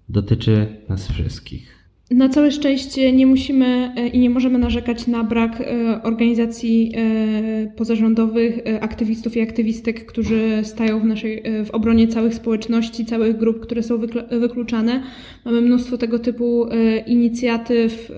dotyczy 0.09 0.83
nas 0.89 1.09
wszystkich. 1.09 1.80
Na 2.11 2.29
całe 2.29 2.51
szczęście 2.51 3.13
nie 3.13 3.27
musimy 3.27 3.93
e, 3.97 4.09
i 4.09 4.19
nie 4.19 4.31
możemy 4.31 4.59
narzekać 4.59 5.07
na 5.07 5.25
brak 5.25 5.61
e, 5.61 6.03
organizacji 6.03 6.93
e, 6.97 7.73
pozarządowych, 7.77 8.59
aktywistów 8.81 9.37
i 9.37 9.41
aktywistek, 9.41 10.07
którzy 10.07 10.61
stają 10.63 11.01
w, 11.01 11.05
naszej, 11.05 11.43
w 11.65 11.71
obronie 11.71 12.09
całych 12.09 12.35
społeczności, 12.35 13.07
całych 13.07 13.37
grup, 13.37 13.61
które 13.61 13.83
są 13.83 13.99
wykluczane. 14.31 15.03
Mamy 15.45 15.61
mnóstwo 15.61 15.99
tego 15.99 16.19
typu 16.19 16.67
inicjatyw, 17.07 18.13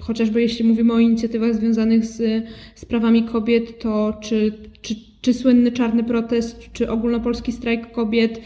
chociażby 0.00 0.42
jeśli 0.42 0.64
mówimy 0.64 0.92
o 0.92 0.98
inicjatywach 0.98 1.54
związanych 1.54 2.04
z 2.04 2.44
sprawami 2.74 3.22
kobiet, 3.22 3.78
to 3.78 4.18
czy, 4.22 4.52
czy 4.82 4.94
czy 5.20 5.34
słynny 5.34 5.72
czarny 5.72 6.04
protest, 6.04 6.72
czy 6.72 6.90
ogólnopolski 6.90 7.52
strajk 7.52 7.92
kobiet. 7.92 8.40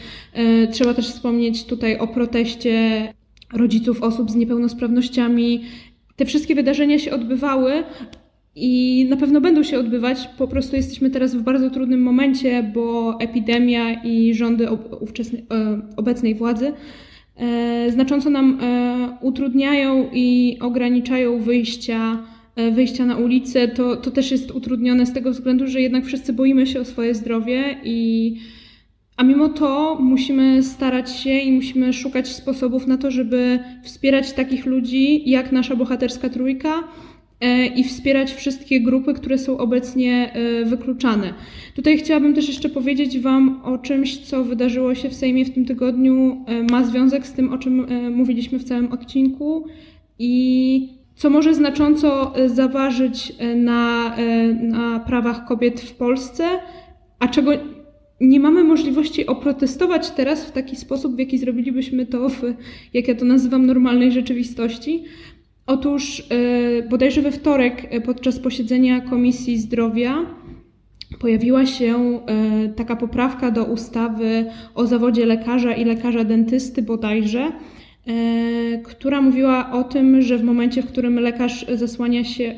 Trzeba 0.71 0.93
też 0.93 1.09
wspomnieć 1.09 1.63
tutaj 1.63 1.97
o 1.97 2.07
proteście 2.07 3.07
rodziców 3.53 4.03
osób 4.03 4.31
z 4.31 4.35
niepełnosprawnościami. 4.35 5.63
Te 6.15 6.25
wszystkie 6.25 6.55
wydarzenia 6.55 6.99
się 6.99 7.11
odbywały 7.11 7.83
i 8.55 9.05
na 9.09 9.17
pewno 9.17 9.41
będą 9.41 9.63
się 9.63 9.79
odbywać. 9.79 10.29
Po 10.37 10.47
prostu 10.47 10.75
jesteśmy 10.75 11.09
teraz 11.09 11.35
w 11.35 11.41
bardzo 11.41 11.69
trudnym 11.69 12.01
momencie, 12.01 12.71
bo 12.73 13.17
epidemia 13.19 14.03
i 14.03 14.33
rządy 14.33 14.67
ówczesnej, 14.99 15.45
e, 15.51 15.81
obecnej 15.97 16.35
władzy 16.35 16.73
e, 17.35 17.91
znacząco 17.91 18.29
nam 18.29 18.59
e, 18.61 19.17
utrudniają 19.21 20.09
i 20.13 20.57
ograniczają 20.61 21.39
wyjścia, 21.39 22.23
wyjścia 22.71 23.05
na 23.05 23.17
ulicę. 23.17 23.67
To, 23.67 23.95
to 23.95 24.11
też 24.11 24.31
jest 24.31 24.51
utrudnione 24.51 25.05
z 25.05 25.13
tego 25.13 25.31
względu, 25.31 25.67
że 25.67 25.81
jednak 25.81 26.05
wszyscy 26.05 26.33
boimy 26.33 26.67
się 26.67 26.79
o 26.79 26.85
swoje 26.85 27.15
zdrowie 27.15 27.77
i 27.83 28.35
a 29.17 29.23
mimo 29.23 29.49
to 29.49 29.97
musimy 29.99 30.63
starać 30.63 31.15
się 31.15 31.39
i 31.39 31.51
musimy 31.51 31.93
szukać 31.93 32.27
sposobów 32.27 32.87
na 32.87 32.97
to, 32.97 33.11
żeby 33.11 33.59
wspierać 33.83 34.33
takich 34.33 34.65
ludzi 34.65 35.29
jak 35.29 35.51
nasza 35.51 35.75
bohaterska 35.75 36.29
trójka 36.29 36.83
e, 37.39 37.65
i 37.65 37.83
wspierać 37.83 38.33
wszystkie 38.33 38.81
grupy, 38.81 39.13
które 39.13 39.37
są 39.37 39.57
obecnie 39.57 40.33
e, 40.33 40.65
wykluczane. 40.65 41.33
Tutaj 41.75 41.97
chciałabym 41.97 42.33
też 42.33 42.47
jeszcze 42.47 42.69
powiedzieć 42.69 43.19
Wam 43.19 43.61
o 43.63 43.77
czymś, 43.77 44.17
co 44.17 44.43
wydarzyło 44.43 44.95
się 44.95 45.09
w 45.09 45.15
Sejmie 45.15 45.45
w 45.45 45.53
tym 45.53 45.65
tygodniu. 45.65 46.45
E, 46.47 46.63
ma 46.63 46.83
związek 46.83 47.27
z 47.27 47.33
tym, 47.33 47.53
o 47.53 47.57
czym 47.57 47.87
mówiliśmy 48.15 48.59
w 48.59 48.63
całym 48.63 48.91
odcinku 48.91 49.65
i 50.19 50.97
co 51.15 51.29
może 51.29 51.53
znacząco 51.55 52.33
zaważyć 52.45 53.33
na, 53.55 54.15
na 54.61 54.99
prawach 54.99 55.45
kobiet 55.45 55.81
w 55.81 55.95
Polsce, 55.95 56.43
a 57.19 57.27
czego 57.27 57.51
nie 58.21 58.39
mamy 58.39 58.63
możliwości 58.63 59.25
oprotestować 59.25 60.11
teraz 60.11 60.45
w 60.45 60.51
taki 60.51 60.75
sposób, 60.75 61.15
w 61.15 61.19
jaki 61.19 61.37
zrobilibyśmy 61.37 62.05
to 62.05 62.29
w, 62.29 62.41
jak 62.93 63.07
ja 63.07 63.15
to 63.15 63.25
nazywam, 63.25 63.65
normalnej 63.65 64.11
rzeczywistości. 64.11 65.03
Otóż 65.65 66.23
yy, 66.29 66.89
bodajże 66.89 67.21
we 67.21 67.31
wtorek 67.31 67.87
e, 67.89 68.01
podczas 68.01 68.39
posiedzenia 68.39 69.01
Komisji 69.01 69.57
Zdrowia 69.57 70.25
pojawiła 71.19 71.65
się 71.65 72.19
yy, 72.63 72.69
taka 72.69 72.95
poprawka 72.95 73.51
do 73.51 73.63
ustawy 73.63 74.45
o 74.75 74.87
zawodzie 74.87 75.25
lekarza 75.25 75.73
i 75.73 75.85
lekarza 75.85 76.23
dentysty 76.23 76.81
bodajże, 76.81 77.51
E, 78.07 78.77
która 78.83 79.21
mówiła 79.21 79.71
o 79.71 79.83
tym, 79.83 80.21
że 80.21 80.37
w 80.37 80.43
momencie, 80.43 80.81
w 80.81 80.87
którym 80.87 81.19
lekarz 81.19 81.65
zasłania 81.73 82.23
się, 82.23 82.43
e, 82.43 82.57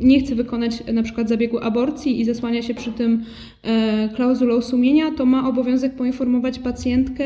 nie 0.00 0.20
chce 0.20 0.34
wykonać 0.34 0.82
na 0.92 1.02
przykład 1.02 1.28
zabiegu 1.28 1.58
aborcji 1.58 2.20
i 2.20 2.24
zasłania 2.24 2.62
się 2.62 2.74
przy 2.74 2.92
tym 2.92 3.24
e, 3.62 4.08
klauzulą 4.08 4.60
sumienia, 4.60 5.10
to 5.16 5.26
ma 5.26 5.48
obowiązek 5.48 5.94
poinformować 5.94 6.58
pacjentkę 6.58 7.24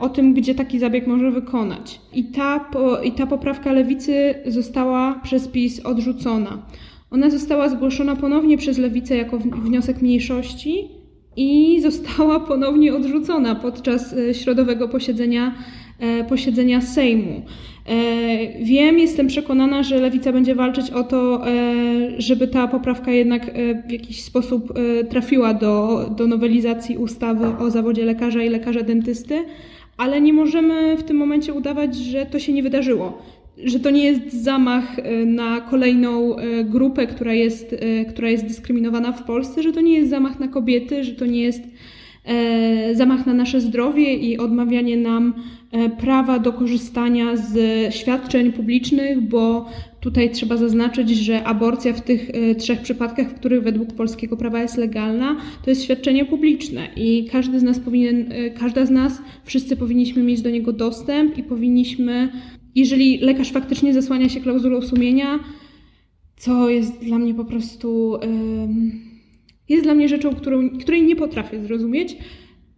o 0.00 0.08
tym, 0.08 0.34
gdzie 0.34 0.54
taki 0.54 0.78
zabieg 0.78 1.06
może 1.06 1.30
wykonać. 1.30 2.00
I 2.14 2.24
ta, 2.24 2.70
i 3.04 3.12
ta 3.12 3.26
poprawka 3.26 3.72
lewicy 3.72 4.34
została 4.46 5.20
przez 5.22 5.48
PiS 5.48 5.80
odrzucona. 5.80 6.62
Ona 7.10 7.30
została 7.30 7.68
zgłoszona 7.68 8.16
ponownie 8.16 8.58
przez 8.58 8.78
lewicę 8.78 9.16
jako 9.16 9.38
wniosek 9.38 10.02
mniejszości 10.02 10.88
i 11.36 11.80
została 11.80 12.40
ponownie 12.40 12.94
odrzucona 12.94 13.54
podczas 13.54 14.14
środowego 14.32 14.88
posiedzenia 14.88 15.54
e, 15.98 16.24
posiedzenia 16.24 16.80
Sejmu. 16.80 17.42
E, 17.88 18.64
Wiem, 18.64 18.98
jestem 18.98 19.26
przekonana, 19.26 19.82
że 19.82 20.00
Lewica 20.00 20.32
będzie 20.32 20.54
walczyć 20.54 20.90
o 20.90 21.04
to, 21.04 21.48
e, 21.48 21.50
żeby 22.18 22.48
ta 22.48 22.68
poprawka 22.68 23.12
jednak 23.12 23.48
e, 23.48 23.82
w 23.88 23.90
jakiś 23.90 24.22
sposób 24.22 24.72
trafiła 25.10 25.54
do, 25.54 26.04
do 26.16 26.26
nowelizacji 26.26 26.96
ustawy 26.96 27.46
o 27.58 27.70
zawodzie 27.70 28.04
lekarza 28.04 28.42
i 28.42 28.48
lekarza 28.48 28.82
dentysty, 28.82 29.34
ale 29.96 30.20
nie 30.20 30.32
możemy 30.32 30.96
w 30.96 31.02
tym 31.02 31.16
momencie 31.16 31.54
udawać, 31.54 31.96
że 31.96 32.26
to 32.26 32.38
się 32.38 32.52
nie 32.52 32.62
wydarzyło. 32.62 33.18
Że 33.64 33.80
to 33.80 33.90
nie 33.90 34.04
jest 34.04 34.32
zamach 34.32 34.96
na 35.26 35.60
kolejną 35.60 36.36
grupę, 36.64 37.06
która 37.06 37.34
jest, 37.34 37.76
która 38.08 38.28
jest 38.30 38.46
dyskryminowana 38.46 39.12
w 39.12 39.24
Polsce, 39.24 39.62
że 39.62 39.72
to 39.72 39.80
nie 39.80 39.94
jest 39.94 40.10
zamach 40.10 40.40
na 40.40 40.48
kobiety, 40.48 41.04
że 41.04 41.12
to 41.12 41.26
nie 41.26 41.40
jest 41.40 41.62
zamach 42.92 43.26
na 43.26 43.34
nasze 43.34 43.60
zdrowie 43.60 44.14
i 44.14 44.38
odmawianie 44.38 44.96
nam 44.96 45.34
prawa 46.00 46.38
do 46.38 46.52
korzystania 46.52 47.36
z 47.36 47.94
świadczeń 47.94 48.52
publicznych, 48.52 49.20
bo 49.20 49.66
tutaj 50.00 50.30
trzeba 50.30 50.56
zaznaczyć, 50.56 51.10
że 51.10 51.44
aborcja 51.44 51.92
w 51.92 52.00
tych 52.00 52.30
e, 52.30 52.54
trzech 52.54 52.80
przypadkach, 52.80 53.30
w 53.30 53.34
których 53.34 53.62
według 53.62 53.92
polskiego 53.92 54.36
prawa 54.36 54.62
jest 54.62 54.76
legalna, 54.76 55.36
to 55.64 55.70
jest 55.70 55.84
świadczenie 55.84 56.24
publiczne 56.24 56.88
i 56.96 57.28
każdy 57.32 57.60
z 57.60 57.62
nas 57.62 57.78
powinien, 57.78 58.32
e, 58.32 58.50
każda 58.50 58.86
z 58.86 58.90
nas, 58.90 59.22
wszyscy 59.44 59.76
powinniśmy 59.76 60.22
mieć 60.22 60.42
do 60.42 60.50
niego 60.50 60.72
dostęp 60.72 61.38
i 61.38 61.42
powinniśmy, 61.42 62.28
jeżeli 62.74 63.18
lekarz 63.18 63.52
faktycznie 63.52 63.94
zasłania 63.94 64.28
się 64.28 64.40
klauzulą 64.40 64.82
sumienia, 64.82 65.38
co 66.36 66.68
jest 66.68 67.04
dla 67.04 67.18
mnie 67.18 67.34
po 67.34 67.44
prostu. 67.44 68.18
jest 69.68 69.84
dla 69.84 69.94
mnie 69.94 70.08
rzeczą, 70.08 70.34
którą, 70.34 70.70
której 70.70 71.02
nie 71.02 71.16
potrafię 71.16 71.64
zrozumieć. 71.64 72.16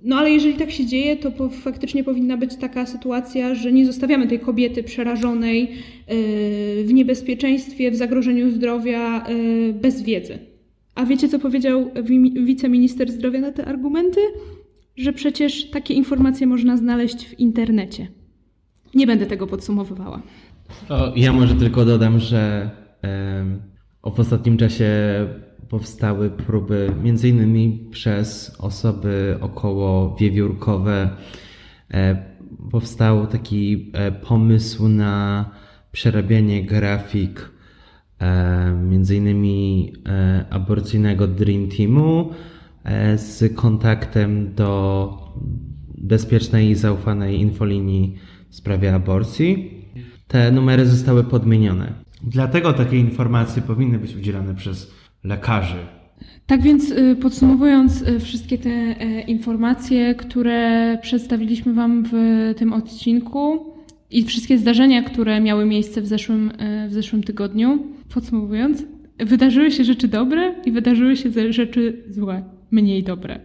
No 0.02 0.16
ale 0.16 0.30
jeżeli 0.30 0.54
tak 0.54 0.70
się 0.70 0.86
dzieje, 0.86 1.16
to 1.16 1.30
po, 1.30 1.48
faktycznie 1.48 2.04
powinna 2.04 2.36
być 2.36 2.56
taka 2.56 2.86
sytuacja, 2.86 3.54
że 3.54 3.72
nie 3.72 3.86
zostawiamy 3.86 4.26
tej 4.26 4.40
kobiety 4.40 4.82
przerażonej 4.82 5.60
yy, 5.60 6.84
w 6.84 6.90
niebezpieczeństwie, 6.92 7.90
w 7.90 7.96
zagrożeniu 7.96 8.50
zdrowia 8.50 9.28
yy, 9.28 9.72
bez 9.72 10.02
wiedzy. 10.02 10.38
A 10.94 11.04
wiecie, 11.06 11.28
co 11.28 11.38
powiedział 11.38 11.90
wi- 12.04 12.44
wiceminister 12.44 13.12
zdrowia 13.12 13.40
na 13.40 13.52
te 13.52 13.64
argumenty? 13.64 14.20
Że 14.96 15.12
przecież 15.12 15.70
takie 15.70 15.94
informacje 15.94 16.46
można 16.46 16.76
znaleźć 16.76 17.26
w 17.26 17.38
internecie. 17.38 18.08
Nie 18.94 19.06
będę 19.06 19.26
tego 19.26 19.46
podsumowywała. 19.46 20.22
O, 20.88 21.12
ja 21.16 21.32
może 21.32 21.54
tylko 21.54 21.84
dodam, 21.84 22.18
że 22.18 22.70
em, 23.02 23.60
w 24.16 24.20
ostatnim 24.20 24.56
czasie 24.56 24.86
powstały 25.68 26.30
próby, 26.30 26.92
między 27.02 27.28
innymi 27.28 27.88
przez 27.90 28.56
osoby 28.58 29.38
około 29.40 30.16
wiewiórkowe, 30.16 31.10
e, 31.90 32.30
powstał 32.70 33.26
taki 33.26 33.90
e, 33.92 34.12
pomysł 34.12 34.88
na 34.88 35.50
przerabianie 35.92 36.64
grafik 36.64 37.50
e, 38.18 38.72
między 38.90 39.16
innymi 39.16 39.92
aborcyjnego 40.50 41.26
Dream 41.26 41.68
Teamu 41.68 42.30
z 43.16 43.54
kontaktem 43.54 44.54
do 44.54 45.10
bezpiecznej 45.98 46.70
i 46.70 46.74
zaufanej 46.74 47.40
infolinii 47.40 48.16
w 48.48 48.56
sprawie 48.56 48.94
aborcji. 48.94 49.80
Te 50.28 50.52
numery 50.52 50.86
zostały 50.86 51.24
podmienione. 51.24 51.92
Dlatego 52.22 52.72
takie 52.72 52.98
informacje 52.98 53.62
powinny 53.62 53.98
być 53.98 54.16
udzielane 54.16 54.54
przez 54.54 54.99
lekarzy. 55.24 55.76
Tak 56.46 56.62
więc 56.62 56.90
y, 56.90 57.16
podsumowując 57.22 58.02
y, 58.02 58.20
wszystkie 58.20 58.58
te 58.58 58.70
e, 58.70 59.20
informacje, 59.20 60.14
które 60.14 60.98
przedstawiliśmy 61.02 61.74
Wam 61.74 62.04
w 62.12 62.14
tym 62.56 62.72
odcinku 62.72 63.66
i 64.10 64.24
wszystkie 64.24 64.58
zdarzenia, 64.58 65.02
które 65.02 65.40
miały 65.40 65.64
miejsce 65.66 66.00
w 66.02 66.06
zeszłym, 66.06 66.52
e, 66.58 66.88
w 66.88 66.92
zeszłym 66.92 67.22
tygodniu, 67.22 67.78
podsumowując, 68.14 68.84
wydarzyły 69.18 69.70
się 69.70 69.84
rzeczy 69.84 70.08
dobre 70.08 70.54
i 70.64 70.72
wydarzyły 70.72 71.16
się 71.16 71.30
ze- 71.30 71.52
rzeczy 71.52 72.04
złe, 72.08 72.42
mniej 72.70 73.02
dobre. 73.02 73.40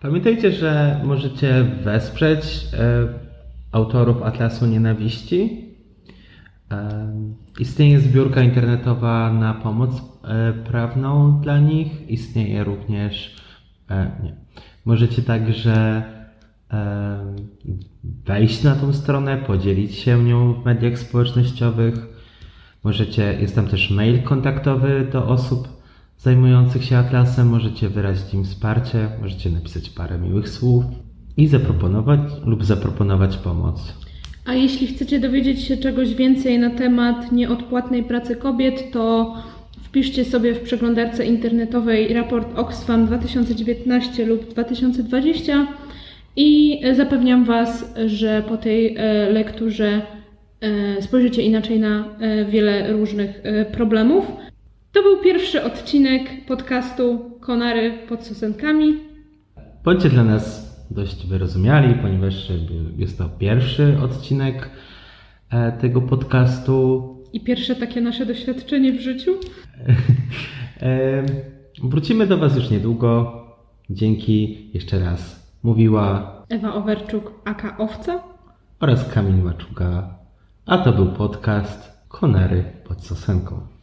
Pamiętajcie, 0.00 0.50
że 0.52 1.00
możecie 1.04 1.64
wesprzeć 1.84 2.40
e, 2.78 3.08
autorów 3.72 4.22
Atlasu 4.22 4.66
Nienawiści. 4.66 5.65
Istnieje 7.60 8.00
zbiórka 8.00 8.42
internetowa 8.42 9.32
na 9.32 9.54
pomoc 9.54 10.02
e, 10.24 10.52
prawną 10.52 11.40
dla 11.40 11.58
nich. 11.58 12.10
Istnieje 12.10 12.64
również. 12.64 13.36
E, 13.90 14.10
nie. 14.22 14.34
Możecie 14.84 15.22
także 15.22 16.02
wejść 18.26 18.62
na 18.62 18.76
tą 18.76 18.92
stronę, 18.92 19.36
podzielić 19.36 19.94
się 19.94 20.24
nią 20.24 20.54
w 20.54 20.64
mediach 20.64 20.98
społecznościowych. 20.98 21.94
Możecie, 22.84 23.38
jest 23.40 23.54
tam 23.54 23.66
też 23.66 23.90
mail 23.90 24.22
kontaktowy 24.22 25.08
do 25.12 25.28
osób 25.28 25.68
zajmujących 26.18 26.84
się 26.84 26.98
Atlasem. 26.98 27.48
Możecie 27.48 27.88
wyrazić 27.88 28.34
im 28.34 28.44
wsparcie, 28.44 29.08
możecie 29.22 29.50
napisać 29.50 29.90
parę 29.90 30.18
miłych 30.18 30.48
słów 30.48 30.84
i 31.36 31.48
zaproponować 31.48 32.20
lub 32.44 32.64
zaproponować 32.64 33.36
pomoc. 33.36 34.05
A 34.46 34.54
jeśli 34.54 34.86
chcecie 34.86 35.18
dowiedzieć 35.18 35.60
się 35.60 35.76
czegoś 35.76 36.14
więcej 36.14 36.58
na 36.58 36.70
temat 36.70 37.32
nieodpłatnej 37.32 38.02
pracy 38.02 38.36
kobiet, 38.36 38.90
to 38.92 39.34
wpiszcie 39.82 40.24
sobie 40.24 40.54
w 40.54 40.60
przeglądarce 40.60 41.26
internetowej 41.26 42.14
raport 42.14 42.58
Oxfam 42.58 43.06
2019 43.06 44.26
lub 44.26 44.48
2020 44.48 45.66
i 46.36 46.80
zapewniam 46.92 47.44
Was, 47.44 47.94
że 48.06 48.42
po 48.48 48.56
tej 48.56 48.96
e, 48.96 49.30
lekturze 49.30 50.02
e, 50.60 51.02
spojrzycie 51.02 51.42
inaczej 51.42 51.80
na 51.80 52.04
e, 52.20 52.44
wiele 52.44 52.92
różnych 52.92 53.42
problemów. 53.72 54.32
To 54.92 55.02
był 55.02 55.18
pierwszy 55.18 55.62
odcinek 55.62 56.22
podcastu 56.46 57.30
Konary 57.40 57.92
pod 58.08 58.24
sosenkami. 58.24 58.94
Bądźcie 59.84 60.08
dla 60.08 60.24
nas 60.24 60.75
dość 60.90 61.26
wyrozumiali, 61.26 61.94
ponieważ 61.94 62.52
jest 62.96 63.18
to 63.18 63.28
pierwszy 63.28 63.98
odcinek 64.02 64.70
e, 65.50 65.72
tego 65.72 66.00
podcastu. 66.02 67.02
I 67.32 67.40
pierwsze 67.40 67.76
takie 67.76 68.00
nasze 68.00 68.26
doświadczenie 68.26 68.92
w 68.92 69.00
życiu. 69.00 69.32
E, 70.82 71.22
Wrócimy 71.82 72.26
do 72.26 72.38
Was 72.38 72.56
już 72.56 72.70
niedługo. 72.70 73.42
Dzięki 73.90 74.70
jeszcze 74.74 74.98
raz. 74.98 75.50
Mówiła 75.62 76.32
Ewa 76.48 76.74
Owerczuk, 76.74 77.32
aka 77.44 77.78
Owca. 77.78 78.22
oraz 78.80 79.08
Kamil 79.08 79.44
Maczuga. 79.44 80.14
A 80.66 80.78
to 80.78 80.92
był 80.92 81.06
podcast 81.06 82.04
Konary 82.08 82.64
pod 82.88 83.04
Sosenką. 83.04 83.75